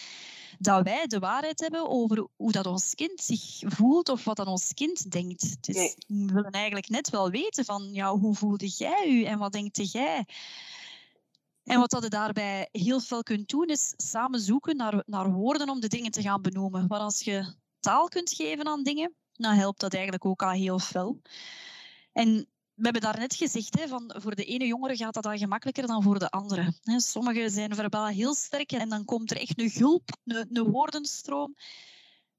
dat 0.59 0.83
wij 0.85 1.07
de 1.07 1.19
waarheid 1.19 1.61
hebben 1.61 1.89
over 1.89 2.29
hoe 2.37 2.53
dat 2.53 2.67
ons 2.67 2.95
kind 2.95 3.21
zich 3.21 3.59
voelt 3.59 4.09
of 4.09 4.25
wat 4.25 4.37
dat 4.37 4.47
ons 4.47 4.75
kind 4.75 5.11
denkt. 5.11 5.69
Is, 5.69 5.97
We 6.07 6.33
willen 6.33 6.51
eigenlijk 6.51 6.89
net 6.89 7.11
wel 7.11 7.31
weten 7.31 7.65
van 7.65 7.89
ja, 7.93 8.17
hoe 8.17 8.35
voelde 8.35 8.69
jij 8.69 9.09
u 9.09 9.25
en 9.25 9.39
wat 9.39 9.53
denkte 9.53 9.85
jij? 9.85 10.27
En 11.65 11.79
wat 11.79 11.91
dat 11.91 12.03
je 12.03 12.09
daarbij 12.09 12.69
heel 12.73 13.01
veel 13.01 13.23
kunt 13.23 13.49
doen, 13.49 13.69
is 13.69 13.93
samen 13.97 14.41
zoeken 14.41 14.77
naar, 14.77 15.03
naar 15.07 15.33
woorden 15.33 15.69
om 15.69 15.81
de 15.81 15.89
dingen 15.89 16.11
te 16.11 16.23
gaan 16.23 16.43
benoemen. 16.43 16.87
Maar 16.89 17.01
als 17.01 17.21
je 17.21 17.55
taal 17.81 18.09
kunt 18.09 18.33
geven 18.33 18.67
aan 18.67 18.83
dingen, 18.83 19.15
dan 19.33 19.55
helpt 19.55 19.81
dat 19.81 19.93
eigenlijk 19.95 20.25
ook 20.25 20.43
al 20.43 20.51
heel 20.51 20.79
veel. 20.79 21.21
En 22.13 22.49
we 22.75 22.83
hebben 22.83 23.03
daarnet 23.03 23.35
gezegd, 23.35 23.79
hè, 23.79 23.89
van 23.89 24.15
voor 24.17 24.35
de 24.35 24.45
ene 24.45 24.67
jongere 24.67 24.97
gaat 24.97 25.15
dat 25.15 25.27
al 25.27 25.37
gemakkelijker 25.37 25.87
dan 25.87 26.03
voor 26.03 26.19
de 26.19 26.31
andere. 26.31 26.73
Sommigen 26.97 27.51
zijn 27.51 27.75
verbaal 27.75 28.07
heel 28.07 28.35
sterk 28.35 28.73
en 28.73 28.89
dan 28.89 29.05
komt 29.05 29.31
er 29.31 29.41
echt 29.41 29.59
een 29.59 29.71
gulp, 29.71 30.11
een, 30.25 30.49
een 30.53 30.71
woordenstroom. 30.71 31.57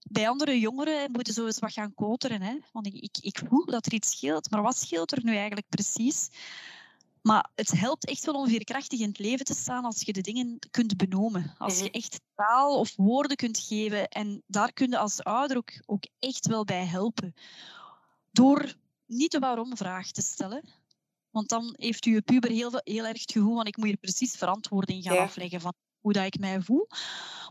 Bij 0.10 0.30
andere 0.30 0.60
jongeren 0.60 1.12
moeten 1.12 1.34
zo 1.34 1.46
eens 1.46 1.60
wat 1.60 1.74
gaan 1.74 1.94
koteren. 1.94 2.42
Hè? 2.42 2.58
Want 2.72 2.86
ik, 2.86 2.94
ik, 2.94 3.18
ik 3.22 3.42
voel 3.48 3.66
dat 3.66 3.86
er 3.86 3.94
iets 3.94 4.12
scheelt. 4.12 4.52
Maar 4.52 4.62
wat 4.62 4.78
scheelt 4.78 5.12
er 5.12 5.24
nu 5.24 5.36
eigenlijk 5.36 5.70
precies? 5.70 6.30
Maar 7.22 7.50
het 7.56 7.72
helpt 7.72 8.06
echt 8.06 8.26
wel 8.26 8.36
om 8.36 8.48
veerkrachtig 8.48 9.00
in 9.00 9.08
het 9.08 9.20
leven 9.20 9.46
te 9.46 9.54
staan 9.54 9.86
als 9.86 10.02
je 10.02 10.14
de 10.14 10.22
dingen 10.22 10.60
kunt 10.72 10.98
benoemen. 10.98 11.56
Als 11.58 11.78
je 11.78 11.84
mhm. 11.84 11.94
echt 11.94 12.22
taal 12.36 12.80
of 12.80 12.96
woorden 12.96 13.38
kunt 13.38 13.60
geven. 13.60 14.08
En 14.08 14.44
daar 14.48 14.74
kun 14.74 14.90
je 14.90 14.98
als 14.98 15.24
ouder 15.24 15.58
ook, 15.58 15.72
ook 15.86 16.04
echt 16.20 16.48
wel 16.48 16.64
bij 16.64 16.86
helpen. 16.86 17.34
Door 18.32 18.76
niet 19.06 19.32
de 19.32 19.40
waarom-vraag 19.40 20.12
te 20.12 20.22
stellen. 20.22 20.64
Want 21.30 21.50
dan 21.50 21.76
heeft 21.78 22.06
je 22.06 22.22
puber 22.22 22.50
heel, 22.52 22.82
heel 22.84 23.06
erg 23.06 23.22
het 23.22 23.32
gevoel 23.32 23.56
van 23.56 23.66
ik 23.66 23.78
moet 23.78 23.86
hier 23.86 23.98
precies 23.98 24.36
verantwoording 24.36 25.04
gaan 25.04 25.18
afleggen 25.18 25.62
van 25.62 25.74
hoe 26.00 26.14
dat 26.14 26.26
ik 26.26 26.40
mij 26.40 26.62
voel. 26.62 26.88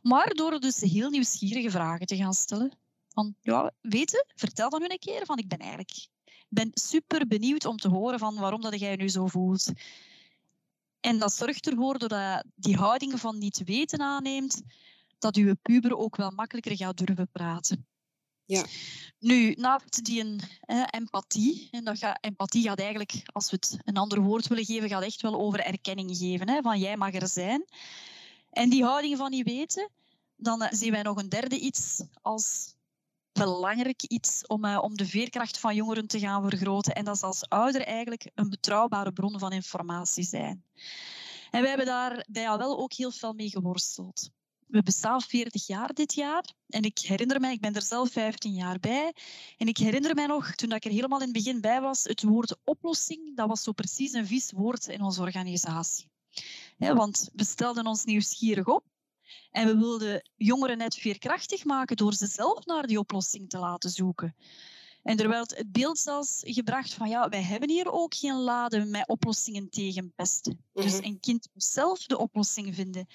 Maar 0.03 0.35
door 0.35 0.61
dus 0.61 0.81
heel 0.81 1.11
nieuwsgierige 1.11 1.71
vragen 1.71 2.07
te 2.07 2.17
gaan 2.17 2.35
stellen. 2.35 2.79
Van, 3.09 3.35
ja, 3.41 3.73
weten, 3.81 4.27
vertel 4.35 4.71
dan 4.71 4.81
nu 4.81 4.87
een 4.89 4.99
keer 4.99 5.25
van 5.25 5.39
ik 5.39 5.49
ben 5.49 5.59
eigenlijk 5.59 6.09
ben 6.55 6.71
super 6.75 7.27
benieuwd 7.27 7.65
om 7.65 7.77
te 7.77 7.89
horen 7.89 8.19
van 8.19 8.35
waarom 8.35 8.61
dat 8.61 8.81
jij 8.81 8.91
je 8.91 8.97
nu 8.97 9.09
zo 9.09 9.27
voelt. 9.27 9.73
En 11.01 11.19
dat 11.19 11.33
zorgt 11.33 11.69
ervoor, 11.69 11.99
doordat 11.99 12.45
die 12.55 12.77
houding 12.77 13.21
van 13.21 13.39
niet 13.39 13.63
weten 13.65 14.01
aanneemt, 14.01 14.63
dat 15.19 15.37
uw 15.37 15.55
puber 15.63 15.97
ook 15.97 16.17
wel 16.17 16.31
makkelijker 16.31 16.77
gaat 16.77 16.97
durven 16.97 17.29
praten. 17.33 17.87
Ja. 18.47 18.65
Nu, 19.19 19.55
naast 19.57 20.05
die 20.05 20.21
een, 20.21 20.41
empathie, 20.91 21.69
en 21.71 21.85
dat 21.85 21.99
gaat, 21.99 22.19
empathie 22.21 22.63
gaat 22.63 22.79
eigenlijk, 22.79 23.23
als 23.25 23.51
we 23.51 23.57
het 23.61 23.79
een 23.85 23.97
ander 23.97 24.21
woord 24.21 24.47
willen 24.47 24.65
geven, 24.65 24.89
gaat 24.89 25.03
echt 25.03 25.21
wel 25.21 25.41
over 25.41 25.61
erkenning 25.61 26.17
geven, 26.17 26.49
hè, 26.49 26.63
van 26.63 26.79
jij 26.79 26.97
mag 26.97 27.15
er 27.15 27.29
zijn. 27.29 27.65
En 28.51 28.71
die 28.71 28.85
houding 28.85 29.17
van 29.17 29.31
niet 29.31 29.45
weten, 29.45 29.91
dan 30.37 30.63
eh, 30.63 30.73
zien 30.73 30.93
wij 30.93 31.03
nog 31.03 31.17
een 31.17 31.29
derde 31.29 31.59
iets 31.59 32.03
als 32.23 32.75
belangrijk 33.33 34.03
iets 34.03 34.47
om, 34.47 34.65
uh, 34.65 34.79
om 34.83 34.97
de 34.97 35.07
veerkracht 35.07 35.59
van 35.59 35.75
jongeren 35.75 36.07
te 36.07 36.19
gaan 36.19 36.49
vergroten. 36.49 36.95
En 36.95 37.05
dat 37.05 37.15
is 37.15 37.23
als 37.23 37.49
ouder 37.49 37.83
eigenlijk 37.83 38.31
een 38.35 38.51
betrouwbare 38.51 39.13
bron 39.13 39.39
van 39.39 39.53
informatie 39.53 40.25
zijn. 40.25 40.65
En 41.51 41.61
wij 41.61 41.69
hebben 41.69 41.87
daar 41.87 42.27
bij 42.29 42.59
wel 42.59 42.79
ook 42.79 42.93
heel 42.93 43.11
veel 43.11 43.33
mee 43.33 43.51
geworsteld. 43.51 44.31
We 44.67 44.83
bestaan 44.83 45.21
40 45.21 45.67
jaar 45.67 45.95
dit 45.95 46.15
jaar. 46.15 46.45
En 46.69 46.83
ik 46.83 46.99
herinner 46.99 47.41
mij, 47.41 47.53
ik 47.53 47.61
ben 47.61 47.75
er 47.75 47.83
zelf 47.83 48.11
15 48.11 48.55
jaar 48.55 48.79
bij. 48.81 49.15
En 49.59 49.69
ik 49.69 49.77
herinner 49.77 50.15
mij 50.15 50.27
nog, 50.27 50.55
toen 50.55 50.73
ik 50.73 50.85
er 50.85 50.91
helemaal 50.91 51.21
in 51.21 51.25
het 51.25 51.35
begin 51.35 51.61
bij 51.61 51.81
was, 51.81 52.05
het 52.05 52.23
woord 52.23 52.57
oplossing, 52.65 53.37
dat 53.37 53.49
was 53.49 53.63
zo 53.63 53.73
precies 53.73 54.13
een 54.13 54.27
vies 54.27 54.51
woord 54.53 54.87
in 54.87 55.03
onze 55.03 55.21
organisatie. 55.21 56.09
want 56.79 57.31
we 57.33 57.45
stelden 57.45 57.87
ons 57.87 58.05
nieuwsgierig 58.05 58.67
op. 58.67 58.85
En 59.51 59.67
we 59.67 59.77
wilden 59.79 60.31
jongeren 60.37 60.79
net 60.79 60.95
veerkrachtig 60.95 61.65
maken 61.65 61.97
door 61.97 62.15
ze 62.15 62.27
zelf 62.27 62.67
naar 62.67 62.87
die 62.87 62.99
oplossing 62.99 63.49
te 63.49 63.59
laten 63.59 63.91
zoeken. 63.91 64.35
En 65.03 65.19
er 65.19 65.29
werd 65.29 65.57
het 65.57 65.73
beeld 65.73 65.99
zelfs 65.99 66.41
gebracht 66.45 66.95
van 66.95 67.09
ja, 67.09 67.29
wij 67.29 67.43
hebben 67.43 67.71
hier 67.71 67.93
ook 67.93 68.15
geen 68.15 68.37
lade 68.37 68.85
met 68.85 69.09
oplossingen 69.09 69.71
tegen 69.71 70.13
pesten. 70.17 70.65
Dus 70.73 70.93
mhm. 70.93 71.05
een 71.05 71.21
kind 71.21 71.49
moet 71.53 71.65
zelf 71.65 72.07
de 72.07 72.19
oplossing 72.19 72.75
vinden. 72.75 73.07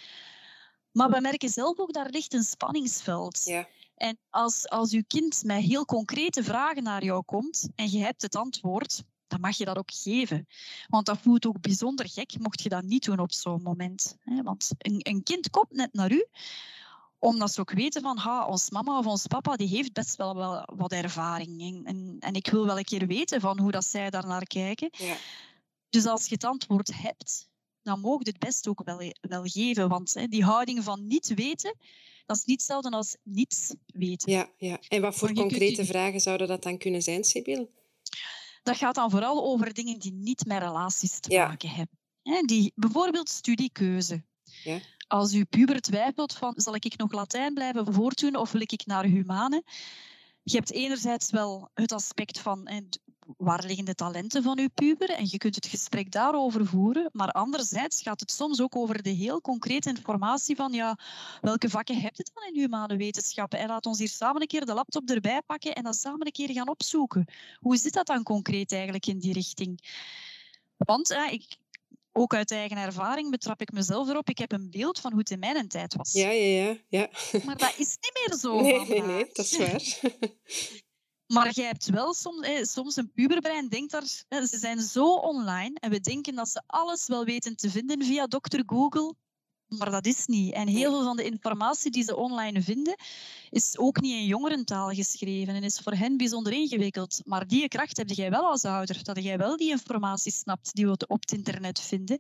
Maar 0.91 1.09
we 1.09 1.21
merken 1.21 1.49
zelf 1.49 1.79
ook, 1.79 1.93
daar 1.93 2.09
ligt 2.09 2.33
een 2.33 2.43
spanningsveld. 2.43 3.41
Ja. 3.43 3.67
En 3.95 4.17
als, 4.29 4.69
als 4.69 4.91
uw 4.91 5.03
kind 5.07 5.43
met 5.43 5.63
heel 5.63 5.85
concrete 5.85 6.43
vragen 6.43 6.83
naar 6.83 7.03
jou 7.03 7.23
komt 7.23 7.69
en 7.75 7.91
je 7.91 7.99
hebt 7.99 8.21
het 8.21 8.35
antwoord, 8.35 9.03
dan 9.27 9.39
mag 9.39 9.57
je 9.57 9.65
dat 9.65 9.77
ook 9.77 9.93
geven. 9.93 10.47
Want 10.87 11.05
dat 11.05 11.17
voelt 11.21 11.45
ook 11.45 11.61
bijzonder 11.61 12.09
gek, 12.09 12.39
mocht 12.39 12.61
je 12.61 12.69
dat 12.69 12.83
niet 12.83 13.03
doen 13.05 13.19
op 13.19 13.33
zo'n 13.33 13.61
moment. 13.61 14.15
Want 14.43 14.69
een, 14.77 14.99
een 14.99 15.23
kind 15.23 15.49
komt 15.49 15.71
net 15.71 15.93
naar 15.93 16.11
u, 16.11 16.25
omdat 17.19 17.53
ze 17.53 17.59
ook 17.59 17.71
weten 17.71 18.01
van, 18.01 18.17
ha, 18.17 18.45
ons 18.45 18.69
mama 18.69 18.97
of 18.97 19.05
ons 19.05 19.27
papa, 19.27 19.55
die 19.55 19.67
heeft 19.67 19.93
best 19.93 20.15
wel, 20.15 20.35
wel 20.35 20.63
wat 20.75 20.91
ervaring. 20.91 21.61
En, 21.61 21.83
en, 21.83 22.15
en, 22.19 22.33
ik 22.33 22.47
wil 22.47 22.65
wel 22.65 22.77
een 22.77 22.83
keer 22.83 23.07
weten 23.07 23.41
van 23.41 23.59
hoe 23.59 23.71
dat 23.71 23.85
zij 23.85 24.09
daar 24.09 24.27
naar 24.27 24.45
kijken. 24.45 24.89
Ja. 24.91 25.15
Dus 25.89 26.05
als 26.05 26.25
je 26.25 26.33
het 26.33 26.43
antwoord 26.43 27.01
hebt, 27.01 27.48
dan 27.89 27.99
mogen 27.99 28.25
het 28.25 28.39
best 28.39 28.67
ook 28.67 28.81
wel, 28.83 29.13
wel 29.21 29.43
geven. 29.43 29.89
Want 29.89 30.13
hè, 30.13 30.27
die 30.27 30.43
houding 30.43 30.83
van 30.83 31.07
niet 31.07 31.33
weten, 31.33 31.75
dat 32.25 32.37
is 32.37 32.43
niet 32.43 32.57
hetzelfde 32.57 32.89
als 32.89 33.15
niets 33.23 33.73
weten. 33.85 34.31
Ja, 34.31 34.49
ja. 34.57 34.79
En 34.87 35.01
wat 35.01 35.15
voor 35.15 35.33
concrete 35.33 35.85
vragen 35.85 36.19
zouden 36.19 36.47
dat 36.47 36.63
dan 36.63 36.77
kunnen 36.77 37.01
zijn, 37.01 37.23
Sibyl? 37.23 37.71
Dat 38.63 38.77
gaat 38.77 38.95
dan 38.95 39.09
vooral 39.09 39.43
over 39.43 39.73
dingen 39.73 39.99
die 39.99 40.13
niet 40.13 40.45
met 40.45 40.61
relaties 40.61 41.19
te 41.19 41.37
maken 41.37 41.69
hebben. 41.69 41.97
Die, 42.47 42.71
bijvoorbeeld 42.75 43.29
studiekeuze. 43.29 44.23
Ja. 44.63 44.79
Als 45.07 45.33
uw 45.33 45.45
puber 45.45 45.81
twijfelt 45.81 46.33
van 46.33 46.53
zal 46.55 46.75
ik 46.75 46.97
nog 46.97 47.11
Latijn 47.11 47.53
blijven 47.53 47.93
voortdoen 47.93 48.35
of 48.35 48.51
wil 48.51 48.61
ik 48.61 48.85
naar 48.85 49.05
humane? 49.05 49.63
Je 50.43 50.55
hebt 50.55 50.71
enerzijds 50.71 51.31
wel 51.31 51.69
het 51.73 51.91
aspect 51.91 52.39
van 52.39 52.67
waar 53.37 53.63
liggen 53.65 53.85
de 53.85 53.95
talenten 53.95 54.43
van 54.43 54.59
uw 54.59 54.69
puber 54.73 55.09
en 55.09 55.27
je 55.29 55.37
kunt 55.37 55.55
het 55.55 55.65
gesprek 55.65 56.11
daarover 56.11 56.65
voeren. 56.65 57.09
Maar 57.13 57.31
anderzijds 57.31 58.01
gaat 58.01 58.19
het 58.19 58.31
soms 58.31 58.61
ook 58.61 58.75
over 58.75 59.03
de 59.03 59.09
heel 59.09 59.41
concrete 59.41 59.89
informatie 59.89 60.55
van 60.55 60.73
ja, 60.73 60.97
welke 61.41 61.69
vakken 61.69 62.01
heb 62.01 62.15
je 62.15 62.29
dan 62.33 62.53
in 62.53 62.59
humane 62.59 62.97
wetenschappen? 62.97 63.59
En 63.59 63.67
laat 63.67 63.85
ons 63.85 63.99
hier 63.99 64.09
samen 64.09 64.41
een 64.41 64.47
keer 64.47 64.65
de 64.65 64.73
laptop 64.73 65.09
erbij 65.09 65.41
pakken 65.41 65.75
en 65.75 65.83
dat 65.83 65.95
samen 65.95 66.25
een 66.25 66.31
keer 66.31 66.51
gaan 66.51 66.69
opzoeken. 66.69 67.25
Hoe 67.59 67.77
zit 67.77 67.93
dat 67.93 68.07
dan 68.07 68.23
concreet 68.23 68.71
eigenlijk 68.71 69.05
in 69.05 69.19
die 69.19 69.33
richting? 69.33 69.79
Want 70.77 71.07
ja, 71.07 71.29
ik, 71.29 71.57
ook 72.11 72.33
uit 72.33 72.51
eigen 72.51 72.77
ervaring 72.77 73.31
betrap 73.31 73.61
ik 73.61 73.71
mezelf 73.71 74.09
erop. 74.09 74.29
Ik 74.29 74.37
heb 74.37 74.51
een 74.51 74.69
beeld 74.71 74.99
van 74.99 75.11
hoe 75.11 75.19
het 75.19 75.31
in 75.31 75.39
mijn 75.39 75.67
tijd 75.67 75.95
was. 75.95 76.11
Ja, 76.11 76.29
ja, 76.29 76.63
ja. 76.63 76.77
ja. 76.89 77.09
Maar 77.45 77.57
dat 77.57 77.73
is 77.77 77.97
niet 77.99 78.27
meer 78.27 78.37
zo. 78.37 78.61
Nee, 78.61 78.87
nee, 78.87 79.01
nee, 79.01 79.29
dat 79.33 79.45
is 79.45 79.57
waar. 79.57 79.99
Maar 81.33 81.51
jij 81.51 81.65
hebt 81.65 81.89
wel 81.89 82.13
soms, 82.13 82.71
soms 82.71 82.95
een 82.95 83.11
puberbrein 83.11 83.67
denkt 83.67 83.91
daar, 83.91 84.05
ze 84.47 84.57
zijn 84.57 84.81
zo 84.81 85.15
online 85.15 85.77
en 85.79 85.89
we 85.89 85.99
denken 85.99 86.35
dat 86.35 86.49
ze 86.49 86.61
alles 86.65 87.07
wel 87.07 87.25
weten 87.25 87.55
te 87.55 87.69
vinden 87.69 88.03
via 88.03 88.27
dokter 88.27 88.63
Google. 88.65 89.13
Maar 89.67 89.91
dat 89.91 90.05
is 90.05 90.25
niet. 90.25 90.53
En 90.53 90.67
heel 90.67 90.91
veel 90.91 91.03
van 91.03 91.17
de 91.17 91.23
informatie 91.23 91.91
die 91.91 92.03
ze 92.03 92.15
online 92.15 92.61
vinden, 92.61 92.95
is 93.49 93.77
ook 93.77 94.01
niet 94.01 94.13
in 94.13 94.25
jongerentaal 94.25 94.89
geschreven 94.89 95.55
en 95.55 95.63
is 95.63 95.79
voor 95.79 95.93
hen 95.93 96.17
bijzonder 96.17 96.53
ingewikkeld. 96.53 97.21
Maar 97.25 97.47
die 97.47 97.67
kracht 97.67 97.97
heb 97.97 98.09
jij 98.09 98.29
wel 98.29 98.49
als 98.49 98.65
ouder, 98.65 99.03
dat 99.03 99.23
jij 99.23 99.37
wel 99.37 99.57
die 99.57 99.69
informatie 99.69 100.31
snapt 100.31 100.75
die 100.75 100.85
we 100.85 101.05
op 101.07 101.21
het 101.21 101.31
internet 101.31 101.79
vinden. 101.79 102.19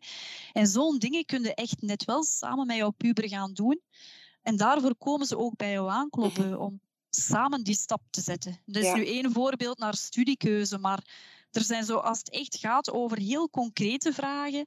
En 0.53 0.67
zo'n 0.67 0.99
dingen 0.99 1.25
kun 1.25 1.43
je 1.43 1.53
echt 1.53 1.81
net 1.81 2.05
wel 2.05 2.23
samen 2.23 2.67
met 2.67 2.77
jouw 2.77 2.91
puber 2.91 3.29
gaan 3.29 3.53
doen. 3.53 3.81
En 4.41 4.57
daarvoor 4.57 4.95
komen 4.95 5.27
ze 5.27 5.37
ook 5.37 5.55
bij 5.55 5.71
jou 5.71 5.89
aankloppen 5.89 6.59
om 6.65 6.79
samen 7.19 7.63
die 7.63 7.75
stap 7.75 8.01
te 8.09 8.21
zetten. 8.21 8.59
Dat 8.65 8.83
is 8.83 8.93
nu 8.93 9.05
één 9.05 9.31
voorbeeld 9.31 9.77
naar 9.77 9.95
studiekeuze, 9.95 10.77
maar 10.77 11.03
er 11.51 11.63
zijn 11.63 11.85
zo, 11.85 11.97
als 11.97 12.17
het 12.17 12.29
echt 12.29 12.57
gaat 12.57 12.91
over 12.91 13.17
heel 13.17 13.49
concrete 13.49 14.13
vragen, 14.13 14.65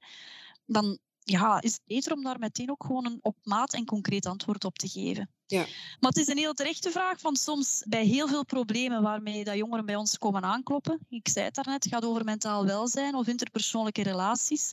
dan 0.66 0.98
ja, 1.24 1.60
is 1.60 1.72
het 1.72 1.82
beter 1.86 2.12
om 2.12 2.22
daar 2.22 2.38
meteen 2.38 2.70
ook 2.70 2.84
gewoon 2.84 3.06
een 3.06 3.18
op 3.22 3.36
maat 3.42 3.72
en 3.72 3.84
concreet 3.84 4.26
antwoord 4.26 4.64
op 4.64 4.78
te 4.78 4.88
geven. 4.88 5.30
Ja. 5.46 5.66
Maar 6.00 6.10
het 6.10 6.16
is 6.16 6.26
een 6.26 6.36
heel 6.36 6.52
terechte 6.52 6.90
vraag, 6.90 7.20
van 7.20 7.36
soms 7.36 7.82
bij 7.88 8.04
heel 8.04 8.28
veel 8.28 8.44
problemen 8.44 9.02
waarmee 9.02 9.44
dat 9.44 9.56
jongeren 9.56 9.86
bij 9.86 9.96
ons 9.96 10.18
komen 10.18 10.42
aankloppen, 10.42 11.06
ik 11.08 11.28
zei 11.28 11.44
het 11.44 11.54
daarnet, 11.54 11.84
het 11.84 11.92
gaat 11.92 12.04
over 12.04 12.24
mentaal 12.24 12.64
welzijn 12.64 13.14
of 13.14 13.26
interpersoonlijke 13.26 14.02
relaties. 14.02 14.72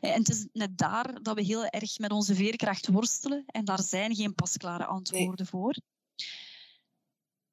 En 0.00 0.18
het 0.18 0.28
is 0.28 0.46
net 0.52 0.78
daar 0.78 1.22
dat 1.22 1.34
we 1.34 1.42
heel 1.42 1.66
erg 1.66 1.98
met 1.98 2.10
onze 2.10 2.34
veerkracht 2.34 2.88
worstelen 2.88 3.42
en 3.46 3.64
daar 3.64 3.82
zijn 3.82 4.14
geen 4.14 4.34
pasklare 4.34 4.84
antwoorden 4.84 5.46
voor. 5.46 5.74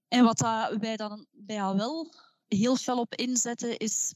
En 0.08 0.24
wat 0.24 0.39
wij 0.80 0.96
dan 0.96 1.26
bij 1.32 1.58
wel 1.58 2.13
heel 2.48 2.76
fel 2.76 3.00
op 3.00 3.15
inzetten 3.15 3.78
is 3.78 4.13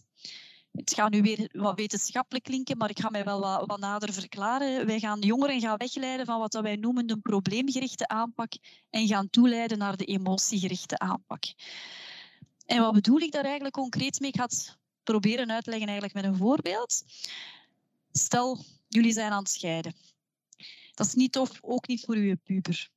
het 0.72 0.94
gaat 0.94 1.12
nu 1.12 1.22
weer 1.22 1.50
wat 1.52 1.76
wetenschappelijk 1.76 2.44
klinken, 2.44 2.78
maar 2.78 2.90
ik 2.90 3.00
ga 3.00 3.10
mij 3.10 3.24
wel 3.24 3.40
wat, 3.40 3.66
wat 3.66 3.80
nader 3.80 4.14
verklaren. 4.14 4.86
Wij 4.86 5.00
gaan 5.00 5.20
jongeren 5.20 5.60
gaan 5.60 5.78
wegleiden 5.78 6.26
van 6.26 6.40
wat 6.40 6.54
wij 6.54 6.76
noemen 6.76 7.08
de 7.08 7.18
probleemgerichte 7.18 8.08
aanpak 8.08 8.52
en 8.90 9.08
gaan 9.08 9.30
toeleiden 9.30 9.78
naar 9.78 9.98
de 9.98 10.06
emotiegerichte 10.06 11.00
aanpak. 11.00 11.44
En 12.66 12.82
wat 12.82 12.94
bedoel 12.94 13.20
ik 13.20 13.32
daar 13.32 13.44
eigenlijk 13.44 13.74
concreet 13.74 14.20
mee? 14.20 14.30
Ik 14.30 14.36
ga 14.36 14.44
het 14.44 14.78
proberen 15.04 15.52
uit 15.52 15.64
te 15.64 15.70
leggen 15.70 15.90
eigenlijk 15.90 16.22
met 16.22 16.34
een 16.34 16.40
voorbeeld. 16.40 17.04
Stel, 18.12 18.64
jullie 18.88 19.14
zijn 19.14 19.32
aan 19.32 19.44
het 19.44 19.52
scheiden. 19.52 19.96
Dat 20.94 21.08
is 21.08 21.14
niet 21.14 21.32
tof, 21.32 21.58
ook 21.62 21.88
niet 21.88 22.06
voor 22.06 22.16
uw 22.16 22.36
puber. 22.44 22.90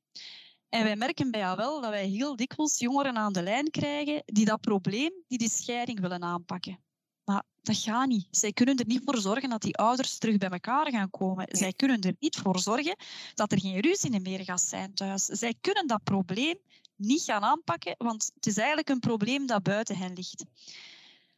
En 0.69 0.83
wij 0.83 0.95
merken 0.95 1.31
bij 1.31 1.39
jou 1.39 1.57
wel 1.57 1.81
dat 1.81 1.89
wij 1.89 2.07
heel 2.07 2.35
dikwijls 2.35 2.79
jongeren 2.79 3.17
aan 3.17 3.33
de 3.33 3.43
lijn 3.43 3.71
krijgen 3.71 4.23
die 4.25 4.45
dat 4.45 4.61
probleem, 4.61 5.11
die 5.27 5.37
die 5.37 5.49
scheiding 5.49 5.99
willen 5.99 6.23
aanpakken. 6.23 6.79
Maar 7.23 7.43
dat 7.61 7.77
gaat 7.77 8.07
niet. 8.07 8.27
Zij 8.31 8.53
kunnen 8.53 8.77
er 8.77 8.85
niet 8.85 9.01
voor 9.05 9.17
zorgen 9.17 9.49
dat 9.49 9.61
die 9.61 9.77
ouders 9.77 10.17
terug 10.17 10.37
bij 10.37 10.49
elkaar 10.49 10.91
gaan 10.91 11.09
komen. 11.09 11.47
Zij 11.49 11.73
kunnen 11.73 12.01
er 12.01 12.15
niet 12.19 12.35
voor 12.35 12.59
zorgen 12.59 12.95
dat 13.33 13.51
er 13.51 13.59
geen 13.59 13.79
ruzie 13.79 14.19
meer 14.19 14.43
gaat 14.43 14.61
zijn 14.61 14.93
thuis. 14.93 15.25
Zij 15.25 15.55
kunnen 15.61 15.87
dat 15.87 16.03
probleem 16.03 16.55
niet 16.95 17.21
gaan 17.21 17.43
aanpakken, 17.43 17.95
want 17.97 18.31
het 18.35 18.45
is 18.45 18.57
eigenlijk 18.57 18.89
een 18.89 18.99
probleem 18.99 19.45
dat 19.45 19.63
buiten 19.63 19.97
hen 19.97 20.13
ligt. 20.13 20.45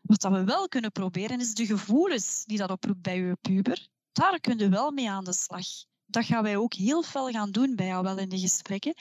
Wat 0.02 0.22
dat 0.22 0.32
we 0.32 0.44
wel 0.44 0.68
kunnen 0.68 0.92
proberen, 0.92 1.40
is 1.40 1.54
de 1.54 1.66
gevoelens 1.66 2.44
die 2.46 2.58
dat 2.58 2.72
oproept 2.72 3.02
bij 3.02 3.18
je 3.18 3.38
puber. 3.42 3.88
Daar 4.12 4.40
kunnen 4.40 4.70
we 4.70 4.76
wel 4.76 4.92
mee 4.92 5.10
aan 5.10 5.24
de 5.24 5.34
slag. 5.34 5.68
Dat 6.08 6.26
gaan 6.26 6.44
wij 6.44 6.58
ook 6.58 6.74
heel 6.74 7.04
veel 7.04 7.30
gaan 7.30 7.52
doen 7.52 7.76
bij 7.76 7.86
jou 7.86 8.04
wel 8.04 8.18
in 8.18 8.30
de 8.30 8.40
gesprekken. 8.40 8.94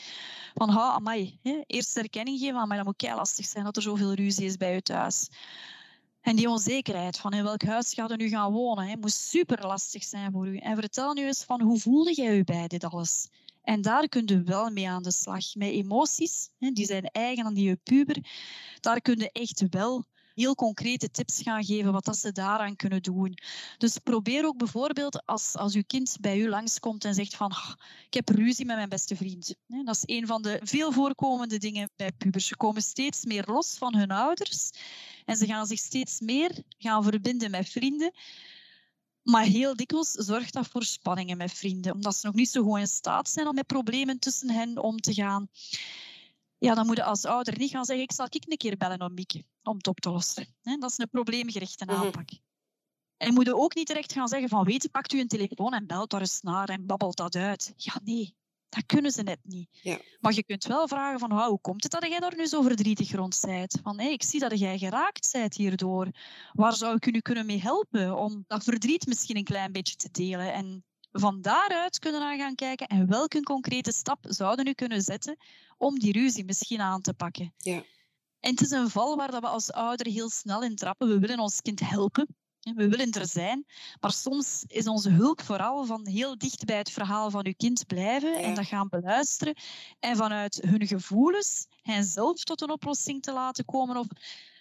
Van, 0.55 0.69
ha, 0.69 0.93
amai, 0.93 1.39
hè, 1.43 1.63
eerst 1.67 1.97
erkenning 1.97 2.39
geven, 2.39 2.69
maar 2.69 2.77
dat 2.77 2.87
moet 2.87 2.97
kei 2.97 3.15
lastig 3.15 3.47
zijn 3.47 3.65
dat 3.65 3.77
er 3.77 3.83
zoveel 3.83 4.13
ruzie 4.13 4.45
is 4.45 4.57
bij 4.57 4.75
je 4.75 4.83
thuis. 4.83 5.29
En 6.21 6.37
die 6.37 6.49
onzekerheid 6.49 7.19
van 7.19 7.33
in 7.33 7.45
welk 7.45 7.63
huis 7.63 7.95
gaat 7.95 8.11
u 8.11 8.17
nu 8.17 8.29
gaan 8.29 8.53
wonen, 8.53 8.87
hè, 8.87 8.97
moet 8.97 9.13
super 9.13 9.67
lastig 9.67 10.05
zijn 10.05 10.33
voor 10.33 10.47
u. 10.47 10.57
En 10.57 10.77
vertel 10.77 11.13
nu 11.13 11.27
eens 11.27 11.45
van 11.45 11.61
hoe 11.61 11.79
voelde 11.79 12.13
jij 12.15 12.37
u 12.39 12.45
bij 12.45 12.67
dit 12.67 12.85
alles? 12.85 13.29
En 13.63 13.83
daar 13.83 14.09
kun 14.09 14.23
je 14.27 14.43
wel 14.43 14.71
mee 14.71 14.89
aan 14.89 15.03
de 15.03 15.13
slag. 15.13 15.55
Met 15.55 15.69
emoties, 15.69 16.51
hè, 16.59 16.71
die 16.71 16.87
zijn 16.87 17.05
eigen 17.05 17.45
aan 17.45 17.55
die 17.55 17.77
puber. 17.77 18.17
Daar 18.81 19.01
kun 19.01 19.19
je 19.19 19.31
echt 19.33 19.63
wel 19.71 20.05
heel 20.37 20.55
concrete 20.55 21.11
tips 21.11 21.43
gaan 21.43 21.65
geven 21.65 21.93
wat 21.93 22.05
dat 22.05 22.17
ze 22.17 22.33
daaraan 22.33 22.77
kunnen 22.77 23.03
doen. 23.03 23.39
Dus 23.79 23.99
probeer 23.99 24.47
ook 24.47 24.59
bijvoorbeeld 24.59 25.27
als, 25.27 25.55
als 25.55 25.75
uw 25.75 25.83
kind 25.87 26.17
bij 26.21 26.39
u 26.39 26.49
langskomt 26.49 27.05
en 27.05 27.15
zegt 27.15 27.37
van 27.37 27.53
ik 28.07 28.15
heb 28.15 28.29
ruzie 28.29 28.67
met 28.67 28.77
mijn 28.77 28.89
beste 28.89 29.17
vriend. 29.17 29.55
Dat 29.67 29.97
is 29.97 30.17
een 30.17 30.27
van 30.27 30.43
de 30.43 30.61
veel 30.63 30.93
voorkomende 30.93 31.59
dingen 31.59 31.91
bij 31.97 32.13
pubers. 32.13 32.47
Ze 32.47 32.57
komen 32.57 32.83
steeds 32.83 33.25
meer 33.25 33.45
los 33.47 33.77
van 33.79 33.97
hun 33.97 34.11
ouders 34.11 34.71
en 35.25 35.37
ze 35.37 35.47
gaan 35.47 35.67
zich 35.67 35.79
steeds 35.79 36.21
meer 36.21 36.63
gaan 36.79 37.03
verbinden 37.03 37.51
met 37.51 37.69
vrienden. 37.69 38.13
Maar 39.23 39.45
heel 39.45 39.77
dikwijls 39.77 40.11
zorgt 40.11 40.53
dat 40.53 40.69
voor 40.69 40.85
spanningen 40.85 41.37
met 41.37 41.53
vrienden, 41.53 41.93
omdat 41.93 42.17
ze 42.17 42.27
nog 42.27 42.35
niet 42.35 42.49
zo 42.49 42.63
goed 42.63 42.79
in 42.79 42.87
staat 42.87 43.29
zijn 43.29 43.49
om 43.49 43.55
met 43.55 43.67
problemen 43.67 44.19
tussen 44.19 44.51
hen 44.51 44.83
om 44.83 45.01
te 45.01 45.15
gaan. 45.15 45.49
Ja, 46.59 46.75
dan 46.75 46.87
moet 46.87 46.97
je 46.97 47.05
als 47.05 47.25
ouder 47.25 47.59
niet 47.59 47.71
gaan 47.71 47.85
zeggen, 47.85 48.05
ik 48.05 48.13
zal 48.13 48.27
ik 48.31 48.45
een 48.49 48.57
keer 48.57 48.77
bellen 48.77 49.01
om 49.01 49.15
Mieke, 49.15 49.45
om 49.63 49.77
het 49.77 49.87
op 49.87 50.01
te 50.01 50.11
lossen. 50.11 50.55
Dat 50.63 50.91
is 50.91 50.99
een 50.99 51.09
probleemgerichte 51.11 51.85
mhm. 51.85 51.95
aanpak. 51.95 52.29
En 53.17 53.35
moet 53.35 53.47
je 53.47 53.57
ook 53.57 53.75
niet 53.75 53.87
direct 53.87 54.13
gaan 54.13 54.29
zeggen 54.29 54.49
van, 54.49 54.65
weet 54.65 54.83
je, 54.83 54.89
pakt 54.89 55.13
u 55.13 55.21
een 55.21 55.29
telefoon 55.29 55.75
en 55.75 55.87
belt 55.87 56.11
daar 56.11 56.21
eens 56.21 56.41
naar 56.41 56.69
en 56.69 56.87
babbelt 56.87 57.17
dat 57.17 57.35
uit. 57.35 57.73
Ja, 57.77 58.01
nee, 58.05 58.35
dat 58.69 58.87
kunnen 58.87 59.11
ze 59.11 59.23
net 59.23 59.39
niet. 59.43 59.69
Ja. 59.83 60.01
Maar 60.21 60.35
je 60.35 60.45
kunt 60.45 60.65
wel 60.65 60.89
vragen 60.89 61.19
van, 61.19 61.33
hoe 61.33 61.61
komt 61.61 61.83
het 61.83 61.93
dat 61.93 62.07
jij 62.07 62.19
daar 62.19 62.37
nu 62.37 62.47
zo 62.47 62.63
verdrietig 62.63 63.13
rond 63.13 63.39
bent? 63.47 63.79
Van, 63.83 64.01
ik 64.01 64.23
zie 64.23 64.41
dat 64.41 64.59
jij 64.59 64.79
geraakt 64.79 65.33
bent 65.33 65.57
hierdoor. 65.57 66.11
Waar 66.53 66.75
zou 66.75 66.97
ik 66.97 67.07
u 67.07 67.11
nu 67.11 67.21
kunnen 67.21 67.47
mee 67.47 67.61
helpen 67.61 68.17
om 68.17 68.45
dat 68.47 68.65
verdriet 68.65 69.07
misschien 69.07 69.37
een 69.37 69.45
klein 69.45 69.73
beetje 69.73 69.97
te 69.97 70.11
delen? 70.11 70.53
En 70.53 70.85
van 71.21 71.41
daaruit 71.41 71.99
kunnen 71.99 72.31
we 72.31 72.37
gaan 72.37 72.55
kijken 72.55 72.87
en 72.87 73.09
welke 73.09 73.43
concrete 73.43 73.93
stap 73.93 74.19
zouden 74.29 74.65
we 74.65 74.75
kunnen 74.75 75.03
zetten 75.03 75.37
om 75.77 75.99
die 75.99 76.13
ruzie 76.13 76.45
misschien 76.45 76.81
aan 76.81 77.01
te 77.01 77.15
pakken. 77.15 77.55
Ja. 77.57 77.83
En 78.41 78.51
het 78.51 78.61
is 78.61 78.71
een 78.71 78.91
val 78.91 79.17
waar 79.17 79.31
we 79.31 79.41
als 79.41 79.73
ouder 79.73 80.07
heel 80.07 80.31
snel 80.31 80.63
in 80.63 80.77
trappen. 80.77 81.09
We 81.09 81.19
willen 81.19 81.39
ons 81.39 81.61
kind 81.61 81.81
helpen. 81.81 82.27
We 82.75 82.89
willen 82.89 83.11
er 83.11 83.27
zijn, 83.27 83.65
maar 84.01 84.13
soms 84.13 84.65
is 84.67 84.87
onze 84.87 85.11
hulp 85.11 85.43
vooral 85.43 85.85
van 85.85 86.07
heel 86.07 86.39
dicht 86.39 86.65
bij 86.65 86.77
het 86.77 86.91
verhaal 86.91 87.31
van 87.31 87.47
uw 87.47 87.55
kind 87.57 87.87
blijven 87.87 88.43
en 88.43 88.55
dat 88.55 88.67
gaan 88.67 88.89
beluisteren 88.89 89.55
en 89.99 90.17
vanuit 90.17 90.63
hun 90.67 90.87
gevoelens 90.87 91.67
hen 91.83 92.05
zelf 92.05 92.45
tot 92.45 92.61
een 92.61 92.71
oplossing 92.71 93.23
te 93.23 93.33
laten 93.33 93.65
komen. 93.65 93.97
Of, 93.97 94.07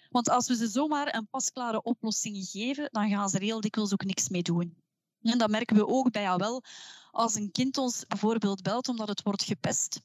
want 0.09 0.29
als 0.29 0.47
we 0.47 0.55
ze 0.55 0.67
zomaar 0.67 1.15
een 1.15 1.27
pasklare 1.29 1.81
oplossing 1.81 2.47
geven, 2.51 2.89
dan 2.91 3.09
gaan 3.09 3.29
ze 3.29 3.37
er 3.37 3.43
heel 3.43 3.61
dikwijls 3.61 3.93
ook 3.93 4.05
niks 4.05 4.29
mee 4.29 4.41
doen. 4.41 4.84
En 5.31 5.37
dat 5.37 5.49
merken 5.49 5.75
we 5.75 5.87
ook 5.87 6.11
bij 6.11 6.21
jou 6.21 6.37
wel. 6.37 6.63
Als 7.11 7.35
een 7.35 7.51
kind 7.51 7.77
ons 7.77 8.05
bijvoorbeeld 8.07 8.61
belt 8.61 8.87
omdat 8.87 9.07
het 9.07 9.23
wordt 9.23 9.43
gepest, 9.43 9.99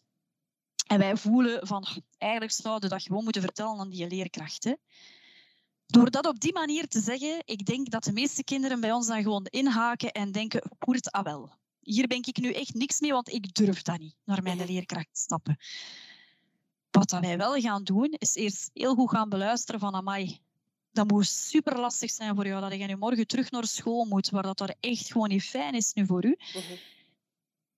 en 0.90 0.98
wij 0.98 1.16
voelen 1.16 1.66
van, 1.66 1.86
eigenlijk 2.18 2.52
zouden 2.52 2.88
we 2.88 2.94
dat 2.94 3.04
gewoon 3.04 3.24
moeten 3.24 3.42
vertellen 3.42 3.78
aan 3.78 3.90
die 3.90 4.08
leerkrachten. 4.08 4.78
Door 5.86 6.10
dat 6.10 6.26
op 6.26 6.40
die 6.40 6.52
manier 6.52 6.88
te 6.88 7.00
zeggen, 7.00 7.42
ik 7.44 7.66
denk 7.66 7.90
dat 7.90 8.04
de 8.04 8.12
meeste 8.12 8.44
kinderen 8.44 8.80
bij 8.80 8.92
ons 8.92 9.06
dan 9.06 9.22
gewoon 9.22 9.46
inhaken 9.46 10.12
en 10.12 10.32
denken, 10.32 10.62
Koert, 10.78 11.12
ah 11.12 11.24
wel, 11.24 11.50
hier 11.80 12.06
ben 12.06 12.18
ik 12.18 12.36
nu 12.36 12.52
echt 12.52 12.74
niks 12.74 13.00
mee, 13.00 13.12
want 13.12 13.32
ik 13.32 13.54
durf 13.54 13.82
dat 13.82 13.98
niet, 13.98 14.16
naar 14.24 14.42
mijn 14.42 14.64
leerkracht 14.66 15.18
stappen. 15.18 15.58
Wat 16.90 17.10
wij 17.10 17.36
wel 17.36 17.60
gaan 17.60 17.84
doen, 17.84 18.14
is 18.18 18.34
eerst 18.34 18.70
heel 18.72 18.94
goed 18.94 19.10
gaan 19.10 19.28
beluisteren 19.28 19.80
van, 19.80 19.94
amai, 19.94 20.40
dat 20.92 21.10
moet 21.10 21.26
super 21.26 21.78
lastig 21.80 22.10
zijn 22.10 22.34
voor 22.34 22.46
jou, 22.46 22.60
dat 22.60 22.78
je 22.78 22.86
nu 22.86 22.96
morgen 22.96 23.26
terug 23.26 23.50
naar 23.50 23.66
school 23.66 24.04
moet, 24.04 24.30
waar 24.30 24.42
dat 24.42 24.60
er 24.60 24.74
echt 24.80 25.12
gewoon 25.12 25.28
niet 25.28 25.44
fijn 25.44 25.74
is 25.74 25.92
nu 25.92 26.06
voor 26.06 26.24
u. 26.24 26.36
Mhm. 26.38 26.76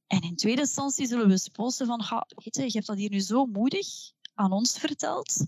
En 0.07 0.20
in 0.20 0.37
tweede 0.37 0.61
instantie 0.61 1.07
zullen 1.07 1.29
we 1.29 1.38
sposen 1.38 1.87
van, 1.87 2.27
weet 2.27 2.57
je, 2.57 2.62
je 2.62 2.70
hebt 2.72 2.87
dat 2.87 2.96
hier 2.96 3.11
nu 3.11 3.20
zo 3.20 3.46
moedig 3.46 3.87
aan 4.35 4.53
ons 4.53 4.79
verteld. 4.79 5.46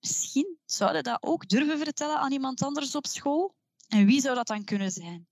Misschien 0.00 0.58
zouden 0.64 1.02
dat 1.02 1.22
ook 1.22 1.48
durven 1.48 1.78
vertellen 1.78 2.18
aan 2.18 2.32
iemand 2.32 2.62
anders 2.62 2.94
op 2.94 3.06
school. 3.06 3.54
En 3.88 4.06
wie 4.06 4.20
zou 4.20 4.34
dat 4.34 4.46
dan 4.46 4.64
kunnen 4.64 4.92
zijn? 4.92 5.28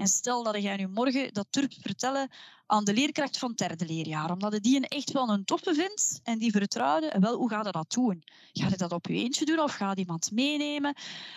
En 0.00 0.08
stel 0.08 0.42
dat 0.42 0.62
jij 0.62 0.76
nu 0.76 0.88
morgen 0.88 1.32
dat 1.32 1.46
durft 1.50 1.76
vertellen 1.80 2.30
aan 2.66 2.84
de 2.84 2.94
leerkracht 2.94 3.38
van 3.38 3.48
het 3.48 3.58
derde 3.58 3.86
leerjaar, 3.86 4.30
omdat 4.30 4.52
je 4.52 4.60
die 4.60 4.76
een 4.76 4.84
echt 4.88 5.12
wel 5.12 5.28
een 5.28 5.44
toffe 5.44 5.74
vindt 5.74 6.20
en 6.22 6.38
die 6.38 6.50
vertrouwde, 6.50 7.16
wel, 7.20 7.36
hoe 7.36 7.48
ga 7.48 7.62
je 7.62 7.70
dat 7.70 7.92
doen? 7.92 8.22
Ga 8.52 8.68
je 8.68 8.76
dat 8.76 8.92
op 8.92 9.06
je 9.06 9.14
eentje 9.14 9.44
doen 9.44 9.58
of 9.58 9.72
gaat 9.72 9.98
iemand 9.98 10.30
meenemen? 10.30 10.94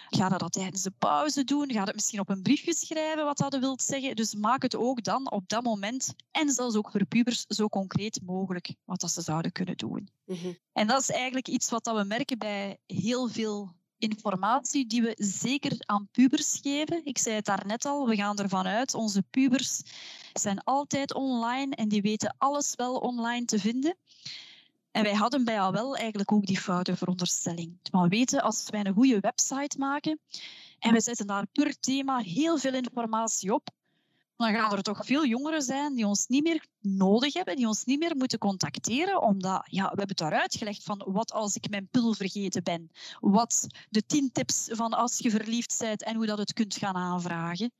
Ga 0.10 0.28
je 0.28 0.38
dat 0.38 0.52
tijdens 0.52 0.82
de 0.82 0.92
pauze 0.98 1.44
doen? 1.44 1.72
Ga 1.72 1.80
je 1.80 1.86
het 1.86 1.96
misschien 1.96 2.20
op 2.20 2.30
een 2.30 2.42
briefje 2.42 2.74
schrijven 2.74 3.26
wat 3.26 3.38
dat 3.38 3.60
wilt 3.60 3.82
zeggen? 3.82 4.16
Dus 4.16 4.36
maak 4.36 4.62
het 4.62 4.76
ook 4.76 5.04
dan 5.04 5.32
op 5.32 5.50
dat 5.50 5.64
moment 5.64 6.14
en 6.32 6.50
zelfs 6.50 6.76
ook 6.76 6.92
voor 6.92 7.06
pubers 7.06 7.46
zo 7.48 7.68
concreet 7.68 8.22
mogelijk 8.22 8.74
wat 8.86 9.00
dat 9.00 9.12
ze 9.12 9.22
zouden 9.22 9.52
kunnen 9.52 9.78
doen. 9.78 10.10
Mhm. 10.26 10.54
En 10.74 10.88
dat 10.88 11.02
is 11.02 11.10
eigenlijk 11.10 11.48
iets 11.48 11.70
wat 11.70 11.86
we 11.86 12.04
merken 12.04 12.38
bij 12.38 12.78
heel 12.86 13.28
veel 13.28 13.74
informatie 14.04 14.88
die 14.88 15.02
we 15.02 15.16
zeker 15.18 15.74
aan 15.78 16.08
pubers 16.12 16.60
geven. 16.62 17.06
Ik 17.06 17.18
zei 17.18 17.36
het 17.36 17.46
daarnet 17.46 17.86
al, 17.86 18.08
we 18.08 18.16
gaan 18.16 18.38
ervan 18.38 18.66
uit, 18.66 18.94
onze 18.94 19.24
pubers 19.30 19.82
zijn 20.34 20.64
altijd 20.64 21.14
online 21.14 21.76
en 21.76 21.88
die 21.88 22.02
weten 22.02 22.36
alles 22.38 22.76
wel 22.76 22.96
online 22.96 23.46
te 23.46 23.60
vinden. 23.60 23.96
En 24.92 25.04
wij 25.04 25.14
hadden 25.14 25.44
bij 25.44 25.60
al 25.60 25.72
wel 25.72 25.96
eigenlijk 25.96 26.32
ook 26.32 26.46
die 26.46 26.60
foute 26.60 26.96
veronderstelling. 26.96 27.80
Maar 27.92 28.04
we 28.04 28.10
weten, 28.10 28.42
als 28.42 28.70
wij 28.70 28.86
een 28.86 28.94
goede 28.94 29.20
website 29.20 29.78
maken 29.78 30.20
en 30.80 30.94
we 30.94 31.02
zetten 31.02 31.28
daar 31.28 31.46
per 31.52 31.80
thema 31.80 32.18
heel 32.18 32.58
veel 32.58 32.74
informatie 32.74 33.54
op, 33.54 33.70
dan 34.36 34.54
gaan 34.54 34.72
er 34.72 34.84
toch 34.84 35.06
veel 35.06 35.26
jongeren 35.26 35.62
zijn 35.62 35.96
die 35.96 36.08
ons 36.08 36.28
niet 36.28 36.44
meer 36.44 36.66
nodig 36.80 37.34
hebben, 37.34 37.56
die 37.56 37.68
ons 37.68 37.84
niet 37.84 38.00
meer 38.00 38.16
moeten 38.16 38.40
contacteren, 38.40 39.22
omdat 39.22 39.62
ja, 39.66 39.82
we 39.82 39.88
hebben 39.88 40.08
het 40.08 40.18
daar 40.18 40.40
uitgelegd 40.42 40.84
van 40.84 41.04
wat 41.06 41.32
als 41.32 41.56
ik 41.56 41.70
mijn 41.70 41.88
pil 41.92 42.14
vergeten 42.14 42.64
ben, 42.64 42.92
wat 43.20 43.68
de 43.90 44.06
tien 44.06 44.32
tips 44.32 44.68
van 44.72 44.94
als 44.94 45.18
je 45.18 45.30
verliefd 45.30 45.76
bent 45.80 46.04
en 46.04 46.16
hoe 46.16 46.26
dat 46.26 46.38
het 46.38 46.54
kunt 46.54 46.76
gaan 46.76 46.96
aanvragen. 46.96 47.72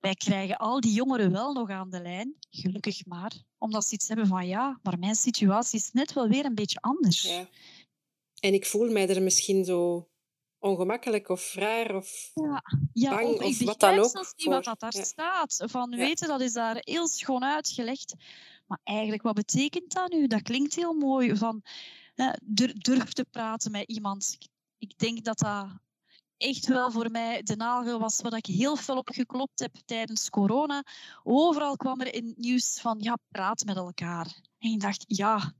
Wij 0.00 0.14
krijgen 0.14 0.56
al 0.56 0.80
die 0.80 0.92
jongeren 0.92 1.32
wel 1.32 1.52
nog 1.52 1.70
aan 1.70 1.90
de 1.90 2.02
lijn, 2.02 2.36
gelukkig 2.50 3.06
maar, 3.06 3.32
omdat 3.58 3.84
ze 3.84 3.94
iets 3.94 4.08
hebben 4.08 4.26
van 4.26 4.46
ja, 4.46 4.78
maar 4.82 4.98
mijn 4.98 5.14
situatie 5.14 5.78
is 5.78 5.90
net 5.92 6.12
wel 6.12 6.28
weer 6.28 6.44
een 6.44 6.54
beetje 6.54 6.80
anders. 6.80 7.22
Ja. 7.22 7.48
En 8.40 8.54
ik 8.54 8.66
voel 8.66 8.90
mij 8.90 9.08
er 9.08 9.22
misschien 9.22 9.64
zo 9.64 10.08
ongemakkelijk 10.66 11.28
of 11.28 11.54
raar 11.54 11.94
of 11.94 12.30
ja, 12.34 12.62
ja, 12.92 13.10
bang 13.10 13.40
of, 13.40 13.58
wat 13.64 13.80
dan 13.80 13.98
ook. 13.98 14.10
zelfs 14.10 14.32
niet 14.36 14.46
wat 14.46 14.64
dat 14.64 14.80
daar 14.80 14.92
staat. 14.92 15.62
Van 15.66 15.90
weten, 15.90 16.28
dat 16.28 16.40
is 16.40 16.52
daar 16.52 16.76
heel 16.80 17.08
schoon 17.08 17.44
uitgelegd. 17.44 18.14
Maar 18.66 18.80
eigenlijk, 18.82 19.22
wat 19.22 19.34
betekent 19.34 19.92
dat 19.92 20.10
nu? 20.12 20.26
Dat 20.26 20.42
klinkt 20.42 20.74
heel 20.74 20.94
mooi. 20.94 21.36
Van 21.36 21.62
durf 22.76 23.12
te 23.12 23.24
praten 23.30 23.70
met 23.70 23.88
iemand. 23.88 24.38
Ik 24.78 24.98
denk 24.98 25.24
dat 25.24 25.38
dat 25.38 25.66
echt 26.36 26.66
wel 26.66 26.90
voor 26.90 27.10
mij 27.10 27.42
de 27.42 27.56
nagel 27.56 27.98
was 27.98 28.20
wat 28.20 28.34
ik 28.34 28.46
heel 28.46 28.76
veel 28.76 28.96
op 28.96 29.08
geklopt 29.08 29.60
heb 29.60 29.74
tijdens 29.84 30.30
corona. 30.30 30.84
Overal 31.22 31.76
kwam 31.76 32.00
er 32.00 32.14
in 32.14 32.26
het 32.26 32.36
nieuws 32.36 32.80
van 32.80 32.96
ja, 33.00 33.18
praat 33.28 33.64
met 33.64 33.76
elkaar. 33.76 34.40
En 34.58 34.70
ik 34.70 34.80
dacht, 34.80 35.04
ja, 35.06 35.52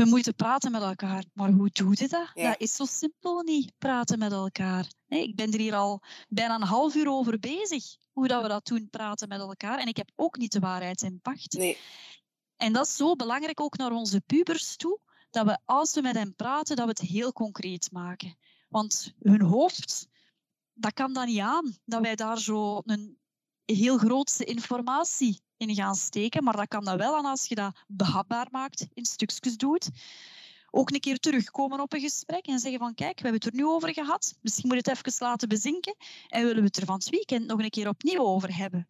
we 0.00 0.06
moeten 0.06 0.34
praten 0.34 0.70
met 0.70 0.82
elkaar. 0.82 1.24
Maar 1.32 1.50
hoe 1.50 1.70
doe 1.72 1.94
je 1.94 2.08
dat? 2.08 2.30
Dat 2.34 2.60
is 2.60 2.74
zo 2.74 2.84
simpel 2.84 3.42
niet, 3.42 3.72
praten 3.78 4.18
met 4.18 4.32
elkaar. 4.32 4.92
Nee, 5.06 5.28
ik 5.28 5.36
ben 5.36 5.52
er 5.52 5.58
hier 5.58 5.74
al 5.74 6.02
bijna 6.28 6.54
een 6.54 6.62
half 6.62 6.94
uur 6.94 7.08
over 7.08 7.38
bezig, 7.38 7.84
hoe 8.12 8.28
dat 8.28 8.42
we 8.42 8.48
dat 8.48 8.66
doen, 8.66 8.88
praten 8.90 9.28
met 9.28 9.40
elkaar. 9.40 9.78
En 9.78 9.86
ik 9.86 9.96
heb 9.96 10.10
ook 10.16 10.36
niet 10.36 10.52
de 10.52 10.58
waarheid 10.58 11.02
in 11.02 11.20
pacht. 11.20 11.52
Nee. 11.52 11.78
En 12.56 12.72
dat 12.72 12.86
is 12.86 12.96
zo 12.96 13.16
belangrijk 13.16 13.60
ook 13.60 13.76
naar 13.76 13.92
onze 13.92 14.20
pubers 14.20 14.76
toe, 14.76 15.00
dat 15.30 15.46
we 15.46 15.58
als 15.64 15.94
we 15.94 16.00
met 16.02 16.16
hen 16.16 16.34
praten, 16.34 16.76
dat 16.76 16.84
we 16.84 16.90
het 16.90 17.10
heel 17.10 17.32
concreet 17.32 17.92
maken. 17.92 18.36
Want 18.68 19.14
hun 19.18 19.42
hoofd, 19.42 20.08
dat 20.72 20.92
kan 20.92 21.12
dan 21.12 21.26
niet 21.26 21.40
aan, 21.40 21.76
dat 21.84 22.00
wij 22.00 22.14
daar 22.14 22.38
zo 22.38 22.80
een 22.84 23.18
heel 23.64 23.98
grootste 23.98 24.44
informatie 24.44 25.40
in 25.60 25.74
gaan 25.74 25.94
steken. 25.94 26.44
Maar 26.44 26.56
dat 26.56 26.68
kan 26.68 26.84
dan 26.84 26.96
wel 26.96 27.16
aan 27.16 27.24
als 27.24 27.46
je 27.46 27.54
dat 27.54 27.76
behapbaar 27.86 28.46
maakt, 28.50 28.86
in 28.94 29.04
stukjes 29.04 29.56
doet. 29.56 29.88
Ook 30.70 30.90
een 30.90 31.00
keer 31.00 31.18
terugkomen 31.18 31.80
op 31.80 31.92
een 31.92 32.00
gesprek 32.00 32.46
en 32.46 32.58
zeggen 32.58 32.78
van 32.78 32.94
kijk, 32.94 33.16
we 33.16 33.22
hebben 33.22 33.40
het 33.40 33.54
er 33.54 33.60
nu 33.60 33.66
over 33.66 33.92
gehad. 33.92 34.34
Misschien 34.40 34.68
moet 34.68 34.84
je 34.84 34.90
het 34.90 35.06
even 35.06 35.26
laten 35.26 35.48
bezinken 35.48 35.94
en 36.28 36.42
willen 36.42 36.60
we 36.60 36.66
het 36.66 36.76
er 36.76 36.84
van 36.84 36.94
het 36.94 37.08
weekend 37.08 37.46
nog 37.46 37.60
een 37.60 37.70
keer 37.70 37.88
opnieuw 37.88 38.24
over 38.24 38.56
hebben. 38.56 38.88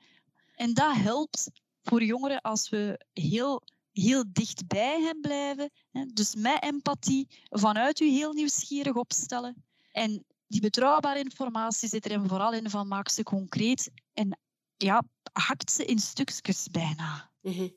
En 0.55 0.75
dat 0.75 0.97
helpt 0.97 1.51
voor 1.83 2.03
jongeren 2.03 2.41
als 2.41 2.69
we 2.69 3.01
heel 3.13 3.63
heel 3.93 4.25
dicht 4.33 4.67
bij 4.67 5.01
hen 5.01 5.21
blijven. 5.21 5.71
Dus 6.13 6.35
met 6.35 6.63
empathie, 6.63 7.29
vanuit 7.49 8.01
u 8.01 8.09
heel 8.09 8.33
nieuwsgierig 8.33 8.95
opstellen. 8.95 9.65
En 9.93 10.25
die 10.47 10.61
betrouwbare 10.61 11.19
informatie 11.19 11.89
zit 11.89 12.11
er 12.11 12.29
vooral 12.29 12.53
in 12.53 12.71
van 12.71 12.89
maak 12.89 13.09
ze 13.09 13.23
concreet 13.23 13.91
en 14.13 14.39
ja, 14.83 15.03
hakt 15.33 15.73
ze 15.73 15.85
in 15.85 15.99
stukjes 15.99 16.69
bijna. 16.71 17.31
Mhm. 17.41 17.69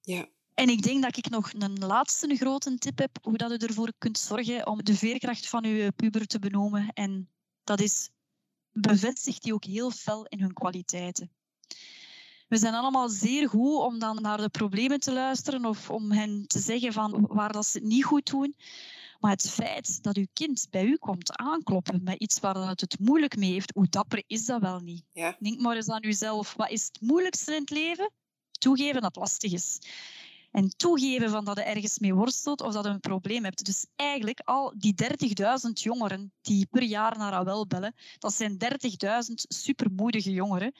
Ja. 0.00 0.28
En 0.54 0.68
ik 0.68 0.82
denk 0.82 1.02
dat 1.02 1.16
ik 1.16 1.28
nog 1.28 1.52
een 1.52 1.78
laatste 1.78 2.36
grote 2.36 2.78
tip 2.78 2.98
heb 2.98 3.18
hoe 3.22 3.36
dat 3.36 3.50
u 3.50 3.66
ervoor 3.66 3.92
kunt 3.98 4.18
zorgen 4.18 4.66
om 4.66 4.84
de 4.84 4.94
veerkracht 4.94 5.48
van 5.48 5.64
uw 5.64 5.90
puber 5.90 6.26
te 6.26 6.38
benoemen. 6.38 6.92
En 6.92 7.30
dat 7.64 7.80
is 7.80 8.10
bevestigt 8.72 9.42
die 9.42 9.54
ook 9.54 9.64
heel 9.64 9.90
fel 9.90 10.24
in 10.24 10.40
hun 10.40 10.52
kwaliteiten. 10.52 11.30
We 12.48 12.56
zijn 12.56 12.74
allemaal 12.74 13.08
zeer 13.08 13.48
goed 13.48 13.78
om 13.78 13.98
dan 13.98 14.22
naar 14.22 14.38
de 14.38 14.48
problemen 14.48 15.00
te 15.00 15.12
luisteren 15.12 15.64
of 15.64 15.90
om 15.90 16.10
hen 16.10 16.46
te 16.46 16.58
zeggen 16.58 16.92
van 16.92 17.26
waar 17.26 17.52
dat 17.52 17.66
ze 17.66 17.78
het 17.78 17.86
niet 17.86 18.04
goed 18.04 18.30
doen. 18.30 18.56
Maar 19.18 19.30
het 19.30 19.50
feit 19.50 20.02
dat 20.02 20.16
uw 20.16 20.26
kind 20.32 20.66
bij 20.70 20.84
u 20.84 20.96
komt 20.96 21.36
aankloppen 21.36 22.02
met 22.02 22.20
iets 22.20 22.40
waar 22.40 22.68
het 22.68 22.80
het 22.80 22.98
moeilijk 22.98 23.36
mee 23.36 23.52
heeft, 23.52 23.72
hoe 23.74 23.88
dapper 23.88 24.22
is 24.26 24.44
dat 24.44 24.60
wel 24.60 24.80
niet? 24.80 25.04
Ja. 25.12 25.36
Denk 25.38 25.60
maar 25.60 25.76
eens 25.76 25.88
aan 25.88 26.04
uzelf. 26.04 26.54
Wat 26.54 26.70
is 26.70 26.84
het 26.84 27.00
moeilijkste 27.00 27.54
in 27.54 27.60
het 27.60 27.70
leven? 27.70 28.12
Toegeven 28.50 28.94
dat 28.94 29.04
het 29.04 29.16
lastig 29.16 29.52
is. 29.52 29.78
En 30.50 30.68
toegeven 30.76 31.30
van 31.30 31.44
dat 31.44 31.56
je 31.56 31.62
ergens 31.62 31.98
mee 31.98 32.14
worstelt 32.14 32.60
of 32.60 32.72
dat 32.72 32.84
je 32.84 32.90
een 32.90 33.00
probleem 33.00 33.44
hebt. 33.44 33.64
Dus 33.64 33.86
eigenlijk 33.96 34.40
al 34.44 34.74
die 34.76 34.94
30.000 35.66 35.72
jongeren 35.72 36.32
die 36.40 36.66
per 36.70 36.82
jaar 36.82 37.18
naar 37.18 37.32
AWEL 37.32 37.66
bellen, 37.66 37.94
dat 38.18 38.34
zijn 38.34 38.58
30.000 38.58 39.34
supermoedige 39.34 40.30
jongeren 40.32 40.72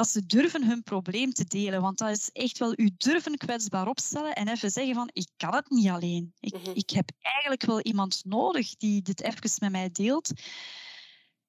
dat 0.00 0.08
ze 0.08 0.26
durven 0.26 0.64
hun 0.64 0.82
probleem 0.82 1.32
te 1.32 1.44
delen. 1.44 1.80
Want 1.80 1.98
dat 1.98 2.10
is 2.10 2.30
echt 2.32 2.58
wel 2.58 2.72
u 2.76 2.90
durven 2.96 3.36
kwetsbaar 3.36 3.88
opstellen 3.88 4.34
en 4.34 4.48
even 4.48 4.70
zeggen 4.70 4.94
van 4.94 5.10
ik 5.12 5.28
kan 5.36 5.54
het 5.54 5.70
niet 5.70 5.88
alleen. 5.88 6.34
Ik, 6.40 6.52
Mhm. 6.52 6.70
ik 6.74 6.90
heb 6.90 7.10
eigenlijk 7.20 7.64
wel 7.64 7.80
iemand 7.80 8.22
nodig 8.24 8.76
die 8.76 9.02
dit 9.02 9.20
even 9.22 9.50
met 9.58 9.70
mij 9.70 9.90
deelt. 9.90 10.30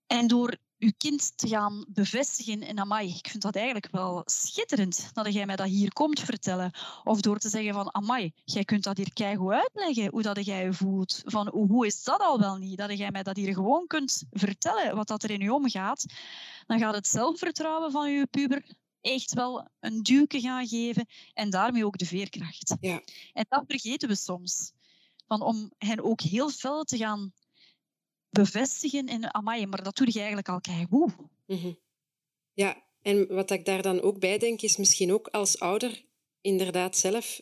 En 0.08 0.28
door 0.28 0.58
uw 0.82 0.92
kind 0.98 1.38
te 1.38 1.48
gaan 1.48 1.86
bevestigen 1.88 2.62
in 2.62 2.80
amai, 2.80 3.10
ik 3.10 3.28
vind 3.30 3.44
dat 3.44 3.56
eigenlijk 3.56 3.88
wel 3.92 4.22
schitterend 4.26 5.10
dat 5.14 5.34
jij 5.34 5.46
mij 5.46 5.56
dat 5.56 5.68
hier 5.68 5.94
komt 5.94 6.20
vertellen. 6.20 6.72
Of 7.04 7.22
door 7.22 7.38
te 7.38 7.50
zeggen 7.50 7.74
van 7.74 7.94
amai, 7.94 8.34
jij 8.44 8.64
kunt 8.64 8.84
dat 8.84 8.98
hier 8.98 9.14
keigoed 9.14 9.54
uitleggen, 9.54 10.12
hoe 10.12 10.22
dat 10.22 10.46
jij 10.46 10.64
je 10.64 10.74
voelt. 10.74 11.22
Van 11.26 11.50
hoe 11.50 11.86
is 11.86 12.04
dat 12.04 12.20
al 12.20 12.40
wel 12.40 12.56
niet? 12.56 12.78
Dat 12.78 12.98
jij 12.98 13.12
mij 13.12 13.24
dat 13.24 13.36
hier 13.36 13.54
gewoon 13.54 13.88
kunt 13.88 14.24
vertellen, 14.32 14.96
wat 14.96 15.08
dat 15.08 15.24
er 15.24 15.32
in 15.32 15.40
je 15.40 15.54
omgaat. 15.54 16.06
Dan 16.66 16.80
gaat 16.80 16.96
het 16.96 17.08
zelfvertrouwen 17.08 17.92
van 17.92 18.12
je 18.12 18.28
puber 18.28 18.64
echt 19.02 19.34
wel 19.34 19.68
een 19.80 20.04
duwke 20.04 20.40
gaan 20.40 20.68
geven 20.68 21.06
en 21.34 21.50
daarmee 21.50 21.86
ook 21.86 21.98
de 21.98 22.06
veerkracht. 22.06 22.76
Ja. 22.80 23.02
En 23.34 23.46
dat 23.50 23.64
vergeten 23.68 24.08
we 24.08 24.16
soms. 24.16 24.74
Van 25.28 25.42
om 25.42 25.72
hen 25.78 26.04
ook 26.04 26.22
heel 26.22 26.50
fel 26.50 26.84
te 26.84 26.98
gaan 26.98 27.34
bevestigen 28.32 29.08
in 29.08 29.34
amai, 29.34 29.66
maar 29.66 29.84
dat 29.84 29.96
doe 29.96 30.08
je 30.08 30.18
eigenlijk 30.18 30.50
al 30.50 30.62
keigoed. 30.62 31.14
Mhm. 31.48 31.74
Ja, 32.54 32.84
en 33.02 33.28
wat 33.28 33.52
ik 33.52 33.66
daar 33.66 33.82
dan 33.82 34.02
ook 34.02 34.20
bij 34.20 34.38
denk, 34.38 34.62
is 34.62 34.78
misschien 34.78 35.14
ook 35.14 35.28
als 35.28 35.60
ouder 35.60 36.06
inderdaad 36.42 36.98
zelf 36.98 37.42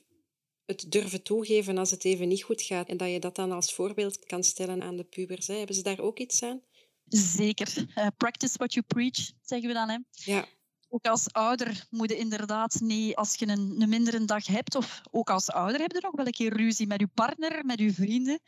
het 0.66 0.92
durven 0.92 1.24
toegeven 1.24 1.78
als 1.78 1.92
het 1.92 2.06
even 2.06 2.28
niet 2.28 2.44
goed 2.44 2.62
gaat. 2.62 2.90
En 2.90 2.98
dat 2.98 3.12
je 3.12 3.20
dat 3.20 3.36
dan 3.36 3.52
als 3.52 3.74
voorbeeld 3.74 4.26
kan 4.26 4.44
stellen 4.44 4.84
aan 4.84 4.96
de 4.96 5.04
pubers. 5.04 5.48
Hè. 5.48 5.56
Hebben 5.56 5.76
ze 5.76 5.82
daar 5.82 6.00
ook 6.00 6.20
iets 6.20 6.44
aan? 6.44 6.62
Zeker. 7.08 7.88
Eh, 7.96 8.08
practice 8.18 8.58
what 8.58 8.74
you 8.74 8.86
preach, 8.86 9.32
zeggen 9.42 9.68
we 9.68 9.74
dan. 9.74 9.90
Hè. 9.90 9.98
Ja. 10.12 10.46
Ook 10.90 11.06
als 11.06 11.34
ouder 11.34 11.86
moet 11.90 12.10
je 12.10 12.18
inderdaad 12.18 12.80
niet, 12.82 13.16
als 13.16 13.36
je 13.36 13.48
een, 13.48 13.82
een 13.82 13.90
mindere 13.90 14.26
dag 14.26 14.46
hebt, 14.46 14.76
of 14.76 15.02
ook 15.12 15.30
als 15.30 15.50
ouder 15.50 15.82
heb 15.82 15.92
je 15.92 16.00
nog 16.02 16.16
wel 16.16 16.26
een 16.26 16.32
keer 16.32 16.58
ruzie 16.58 16.88
met 16.88 17.00
je 17.00 17.08
partner, 17.08 17.66
met 17.66 17.80
je 17.80 17.94
vrienden. 17.94 18.40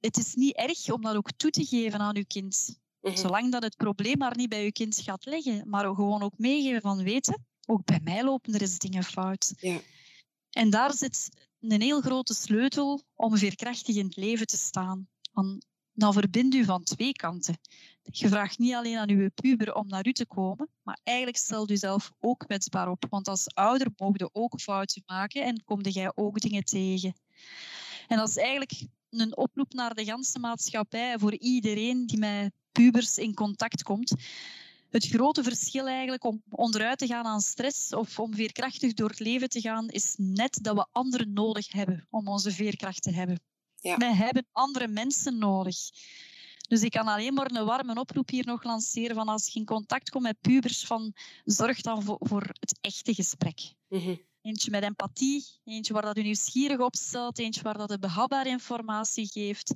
Het 0.00 0.16
is 0.16 0.34
niet 0.34 0.56
erg 0.56 0.90
om 0.90 1.02
dat 1.02 1.16
ook 1.16 1.32
toe 1.36 1.50
te 1.50 1.64
geven 1.64 2.00
aan 2.00 2.14
je 2.14 2.24
kind. 2.24 2.78
Mhm. 3.00 3.16
Zolang 3.16 3.52
dat 3.52 3.62
het 3.62 3.76
probleem 3.76 4.18
maar 4.18 4.36
niet 4.36 4.48
bij 4.48 4.64
je 4.64 4.72
kind 4.72 5.00
gaat 5.00 5.24
liggen, 5.24 5.68
maar 5.68 5.84
gewoon 5.84 6.22
ook 6.22 6.38
meegeven 6.38 6.80
van 6.80 7.02
weten, 7.02 7.46
ook 7.66 7.84
bij 7.84 8.00
mij 8.02 8.24
lopen 8.24 8.54
er 8.54 8.60
eens 8.60 8.78
dingen 8.78 9.04
fout. 9.04 9.52
Ja. 9.56 9.80
En 10.50 10.70
daar 10.70 10.94
zit 10.94 11.28
een 11.60 11.80
heel 11.80 12.00
grote 12.00 12.34
sleutel 12.34 13.02
om 13.14 13.36
veerkrachtig 13.36 13.96
in 13.96 14.04
het 14.04 14.16
leven 14.16 14.46
te 14.46 14.56
staan. 14.56 15.08
Want 15.32 15.66
dan 15.92 16.12
verbindt 16.12 16.54
u 16.54 16.64
van 16.64 16.82
twee 16.82 17.12
kanten. 17.12 17.58
Je 18.02 18.28
vraagt 18.28 18.58
niet 18.58 18.74
alleen 18.74 18.98
aan 18.98 19.10
uw 19.10 19.30
puber 19.34 19.74
om 19.74 19.88
naar 19.88 20.06
u 20.06 20.12
te 20.12 20.26
komen, 20.26 20.68
maar 20.82 20.98
eigenlijk 21.02 21.36
stelt 21.36 21.70
u 21.70 21.76
zelf 21.76 22.12
ook 22.20 22.38
kwetsbaar 22.38 22.90
op. 22.90 23.06
Want 23.10 23.28
als 23.28 23.54
ouder 23.54 23.88
mogen 23.96 24.30
ook 24.32 24.60
fouten 24.60 25.02
maken 25.06 25.44
en 25.44 25.64
kom 25.64 25.80
jij 25.80 26.12
ook 26.14 26.40
dingen 26.40 26.64
tegen. 26.64 27.14
En 28.08 28.16
dat 28.16 28.28
is 28.28 28.36
eigenlijk 28.36 28.86
een 29.10 29.36
oproep 29.36 29.72
naar 29.72 29.94
de 29.94 30.04
ganse 30.04 30.38
maatschappij 30.38 31.18
voor 31.18 31.34
iedereen 31.34 32.06
die 32.06 32.18
met 32.18 32.52
pubers 32.72 33.18
in 33.18 33.34
contact 33.34 33.82
komt. 33.82 34.14
Het 34.90 35.06
grote 35.06 35.42
verschil 35.42 35.86
eigenlijk 35.86 36.24
om 36.24 36.42
onderuit 36.50 36.98
te 36.98 37.06
gaan 37.06 37.24
aan 37.24 37.40
stress 37.40 37.92
of 37.92 38.18
om 38.18 38.34
veerkrachtig 38.34 38.92
door 38.92 39.08
het 39.08 39.18
leven 39.18 39.48
te 39.48 39.60
gaan, 39.60 39.88
is 39.88 40.14
net 40.16 40.58
dat 40.62 40.74
we 40.74 40.86
anderen 40.92 41.32
nodig 41.32 41.72
hebben 41.72 42.06
om 42.10 42.28
onze 42.28 42.50
veerkracht 42.52 43.02
te 43.02 43.12
hebben. 43.12 43.40
Ja. 43.76 43.96
Wij 43.96 44.14
hebben 44.14 44.46
andere 44.52 44.88
mensen 44.88 45.38
nodig. 45.38 45.76
Dus 46.68 46.82
ik 46.82 46.90
kan 46.90 47.06
alleen 47.06 47.34
maar 47.34 47.50
een 47.50 47.64
warme 47.64 48.00
oproep 48.00 48.28
hier 48.28 48.46
nog 48.46 48.64
lanceren 48.64 49.14
van 49.14 49.28
als 49.28 49.48
je 49.52 49.58
in 49.58 49.64
contact 49.64 50.10
komt 50.10 50.24
met 50.24 50.40
pubers, 50.40 50.84
van 50.84 51.12
zorg 51.44 51.80
dan 51.80 52.02
voor, 52.02 52.16
voor 52.20 52.42
het 52.42 52.78
echte 52.80 53.14
gesprek. 53.14 53.60
Mhm. 53.88 54.14
Eentje 54.42 54.70
met 54.70 54.82
empathie, 54.82 55.44
eentje 55.64 55.92
waar 55.92 56.02
dat 56.02 56.16
u 56.16 56.22
nieuwsgierig 56.22 56.78
op 56.78 56.96
stelt, 56.96 57.38
eentje 57.38 57.62
waar 57.62 57.78
dat 57.78 57.92
u 57.92 57.98
behapbare 57.98 58.48
informatie 58.48 59.26
geeft. 59.26 59.74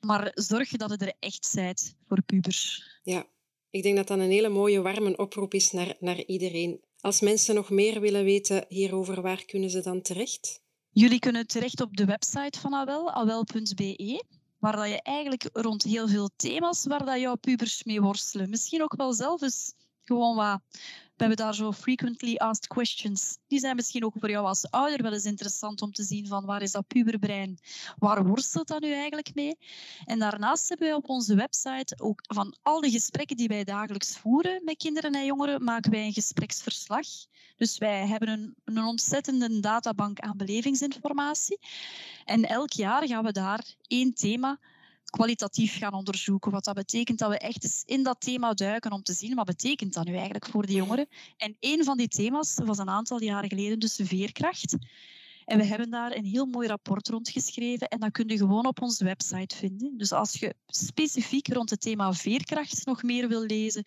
Maar 0.00 0.30
zorg 0.34 0.70
dat 0.70 0.90
het 0.90 1.02
er 1.02 1.14
echt 1.18 1.52
bent 1.54 1.94
voor 2.06 2.22
pubers. 2.22 2.84
Ja, 3.02 3.26
ik 3.70 3.82
denk 3.82 3.96
dat 3.96 4.06
dat 4.06 4.18
een 4.18 4.30
hele 4.30 4.48
mooie 4.48 4.80
warme 4.80 5.16
oproep 5.16 5.54
is 5.54 5.70
naar, 5.70 5.96
naar 6.00 6.24
iedereen. 6.24 6.80
Als 7.00 7.20
mensen 7.20 7.54
nog 7.54 7.70
meer 7.70 8.00
willen 8.00 8.24
weten 8.24 8.64
hierover, 8.68 9.22
waar 9.22 9.44
kunnen 9.44 9.70
ze 9.70 9.80
dan 9.80 10.02
terecht? 10.02 10.62
Jullie 10.90 11.18
kunnen 11.18 11.46
terecht 11.46 11.80
op 11.80 11.96
de 11.96 12.04
website 12.04 12.60
van 12.60 12.74
AWEL, 12.74 13.10
awel.be, 13.10 14.24
waar 14.58 14.76
dat 14.76 14.88
je 14.88 15.02
eigenlijk 15.02 15.48
rond 15.52 15.82
heel 15.82 16.08
veel 16.08 16.30
thema's 16.36 16.86
waar 16.86 17.04
dat 17.04 17.20
jouw 17.20 17.36
pubers 17.36 17.84
mee 17.84 18.00
worstelen. 18.00 18.50
Misschien 18.50 18.82
ook 18.82 18.96
wel 18.96 19.12
zelf 19.12 19.42
eens 19.42 19.74
gewoon 20.02 20.36
wat... 20.36 20.60
We 21.20 21.26
hebben 21.26 21.44
daar 21.44 21.54
zo 21.54 21.72
frequently 21.72 22.36
asked 22.36 22.66
questions. 22.66 23.38
Die 23.46 23.58
zijn 23.58 23.76
misschien 23.76 24.04
ook 24.04 24.14
voor 24.18 24.30
jou 24.30 24.46
als 24.46 24.70
ouder 24.70 25.02
wel 25.02 25.12
eens 25.12 25.24
interessant 25.24 25.82
om 25.82 25.92
te 25.92 26.02
zien 26.02 26.26
van 26.26 26.44
waar 26.44 26.62
is 26.62 26.72
dat 26.72 26.86
puberbrein? 26.86 27.58
Waar 27.98 28.26
worstelt 28.26 28.68
dat 28.68 28.80
nu 28.80 28.92
eigenlijk 28.92 29.34
mee? 29.34 29.58
En 30.04 30.18
daarnaast 30.18 30.68
hebben 30.68 30.86
wij 30.86 30.96
op 30.96 31.08
onze 31.08 31.34
website 31.34 31.94
ook 31.98 32.20
van 32.22 32.56
al 32.62 32.80
de 32.80 32.90
gesprekken 32.90 33.36
die 33.36 33.48
wij 33.48 33.64
dagelijks 33.64 34.18
voeren 34.18 34.64
met 34.64 34.76
kinderen 34.76 35.12
en 35.12 35.24
jongeren, 35.24 35.64
maken 35.64 35.90
wij 35.90 36.06
een 36.06 36.12
gespreksverslag. 36.12 37.06
Dus 37.56 37.78
wij 37.78 38.06
hebben 38.06 38.28
een, 38.28 38.54
een 38.64 38.84
ontzettende 38.84 39.60
databank 39.60 40.20
aan 40.20 40.36
belevingsinformatie. 40.36 41.58
En 42.24 42.48
elk 42.48 42.72
jaar 42.72 43.06
gaan 43.06 43.24
we 43.24 43.32
daar 43.32 43.74
één 43.86 44.14
thema 44.14 44.58
kwalitatief 45.10 45.78
gaan 45.78 45.92
onderzoeken. 45.92 46.50
Wat 46.50 46.64
dat 46.64 46.74
betekent 46.74 47.18
dat 47.18 47.30
we 47.30 47.38
echt 47.38 47.64
eens 47.64 47.82
in 47.86 48.02
dat 48.02 48.20
thema 48.20 48.54
duiken 48.54 48.92
om 48.92 49.02
te 49.02 49.12
zien 49.12 49.34
wat 49.34 49.46
betekent 49.46 49.94
dat 49.94 50.04
nu 50.04 50.14
eigenlijk 50.14 50.46
voor 50.46 50.66
de 50.66 50.72
jongeren. 50.72 51.06
En 51.36 51.56
een 51.60 51.84
van 51.84 51.96
die 51.96 52.08
thema's 52.08 52.54
was 52.64 52.78
een 52.78 52.88
aantal 52.88 53.22
jaren 53.22 53.48
geleden 53.48 53.78
dus 53.78 53.98
veerkracht. 54.02 54.76
En 55.44 55.58
we 55.58 55.64
hebben 55.64 55.90
daar 55.90 56.16
een 56.16 56.24
heel 56.24 56.46
mooi 56.46 56.68
rapport 56.68 57.08
rond 57.08 57.28
geschreven 57.28 57.88
en 57.88 58.00
dat 58.00 58.10
kun 58.10 58.28
je 58.28 58.36
gewoon 58.36 58.66
op 58.66 58.82
onze 58.82 59.04
website 59.04 59.56
vinden. 59.56 59.98
Dus 59.98 60.12
als 60.12 60.32
je 60.32 60.54
specifiek 60.66 61.48
rond 61.48 61.70
het 61.70 61.80
thema 61.80 62.12
veerkracht 62.12 62.86
nog 62.86 63.02
meer 63.02 63.28
wil 63.28 63.42
lezen, 63.42 63.84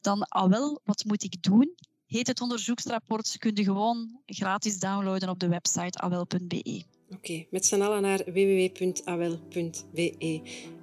dan 0.00 0.22
al 0.22 0.48
wel, 0.48 0.80
wat 0.84 1.04
moet 1.04 1.22
ik 1.22 1.42
doen? 1.42 1.74
Heet 2.06 2.26
het 2.26 2.40
onderzoeksrapport, 2.40 3.38
kun 3.38 3.54
je 3.54 3.64
gewoon 3.64 4.20
gratis 4.26 4.78
downloaden 4.78 5.28
op 5.28 5.38
de 5.38 5.48
website 5.48 5.98
awel.be. 5.98 6.84
Oké, 7.14 7.44
met 7.50 7.66
z'n 7.66 7.80
allen 7.80 8.02
naar 8.02 8.20
www.awel.be. 8.24 10.40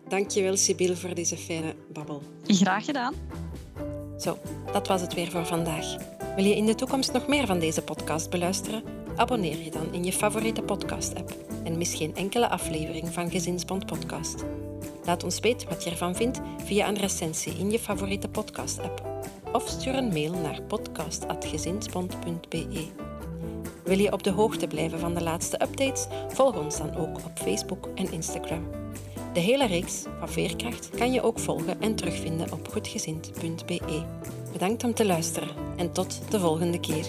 Dankjewel, 0.07 0.57
Sibyl, 0.57 0.95
voor 0.95 1.15
deze 1.15 1.37
fijne 1.37 1.75
babbel. 1.93 2.21
Graag 2.45 2.85
gedaan. 2.85 3.13
Zo, 4.17 4.37
dat 4.71 4.87
was 4.87 5.01
het 5.01 5.13
weer 5.13 5.31
voor 5.31 5.45
vandaag. 5.45 5.95
Wil 6.35 6.45
je 6.45 6.55
in 6.55 6.65
de 6.65 6.75
toekomst 6.75 7.13
nog 7.13 7.27
meer 7.27 7.45
van 7.45 7.59
deze 7.59 7.81
podcast 7.81 8.29
beluisteren? 8.29 8.83
Abonneer 9.15 9.63
je 9.63 9.71
dan 9.71 9.93
in 9.93 10.03
je 10.03 10.13
favoriete 10.13 10.61
podcast-app 10.61 11.35
en 11.63 11.77
mis 11.77 11.95
geen 11.95 12.15
enkele 12.15 12.49
aflevering 12.49 13.09
van 13.09 13.31
Gezinsbond 13.31 13.85
Podcast. 13.85 14.43
Laat 15.05 15.23
ons 15.23 15.39
weten 15.39 15.69
wat 15.69 15.83
je 15.83 15.89
ervan 15.89 16.15
vindt 16.15 16.39
via 16.63 16.87
een 16.87 16.97
recensie 16.97 17.57
in 17.57 17.71
je 17.71 17.79
favoriete 17.79 18.29
podcast-app 18.29 19.07
of 19.53 19.67
stuur 19.67 19.95
een 19.95 20.13
mail 20.13 20.33
naar 20.33 20.61
podcast.gezinsbond.be. 20.61 23.08
Wil 23.89 23.99
je 23.99 24.11
op 24.11 24.23
de 24.23 24.31
hoogte 24.31 24.67
blijven 24.67 24.99
van 24.99 25.13
de 25.13 25.23
laatste 25.23 25.61
updates? 25.61 26.07
Volg 26.27 26.57
ons 26.57 26.77
dan 26.77 26.95
ook 26.95 27.17
op 27.17 27.31
Facebook 27.33 27.89
en 27.95 28.11
Instagram. 28.11 28.67
De 29.33 29.39
hele 29.39 29.67
reeks 29.67 30.03
van 30.19 30.29
Veerkracht 30.29 30.89
kan 30.89 31.11
je 31.11 31.21
ook 31.21 31.39
volgen 31.39 31.81
en 31.81 31.95
terugvinden 31.95 32.51
op 32.51 32.67
goedgezind.be. 32.67 34.03
Bedankt 34.51 34.83
om 34.83 34.93
te 34.93 35.05
luisteren 35.05 35.49
en 35.77 35.91
tot 35.91 36.21
de 36.29 36.39
volgende 36.39 36.79
keer. 36.79 37.07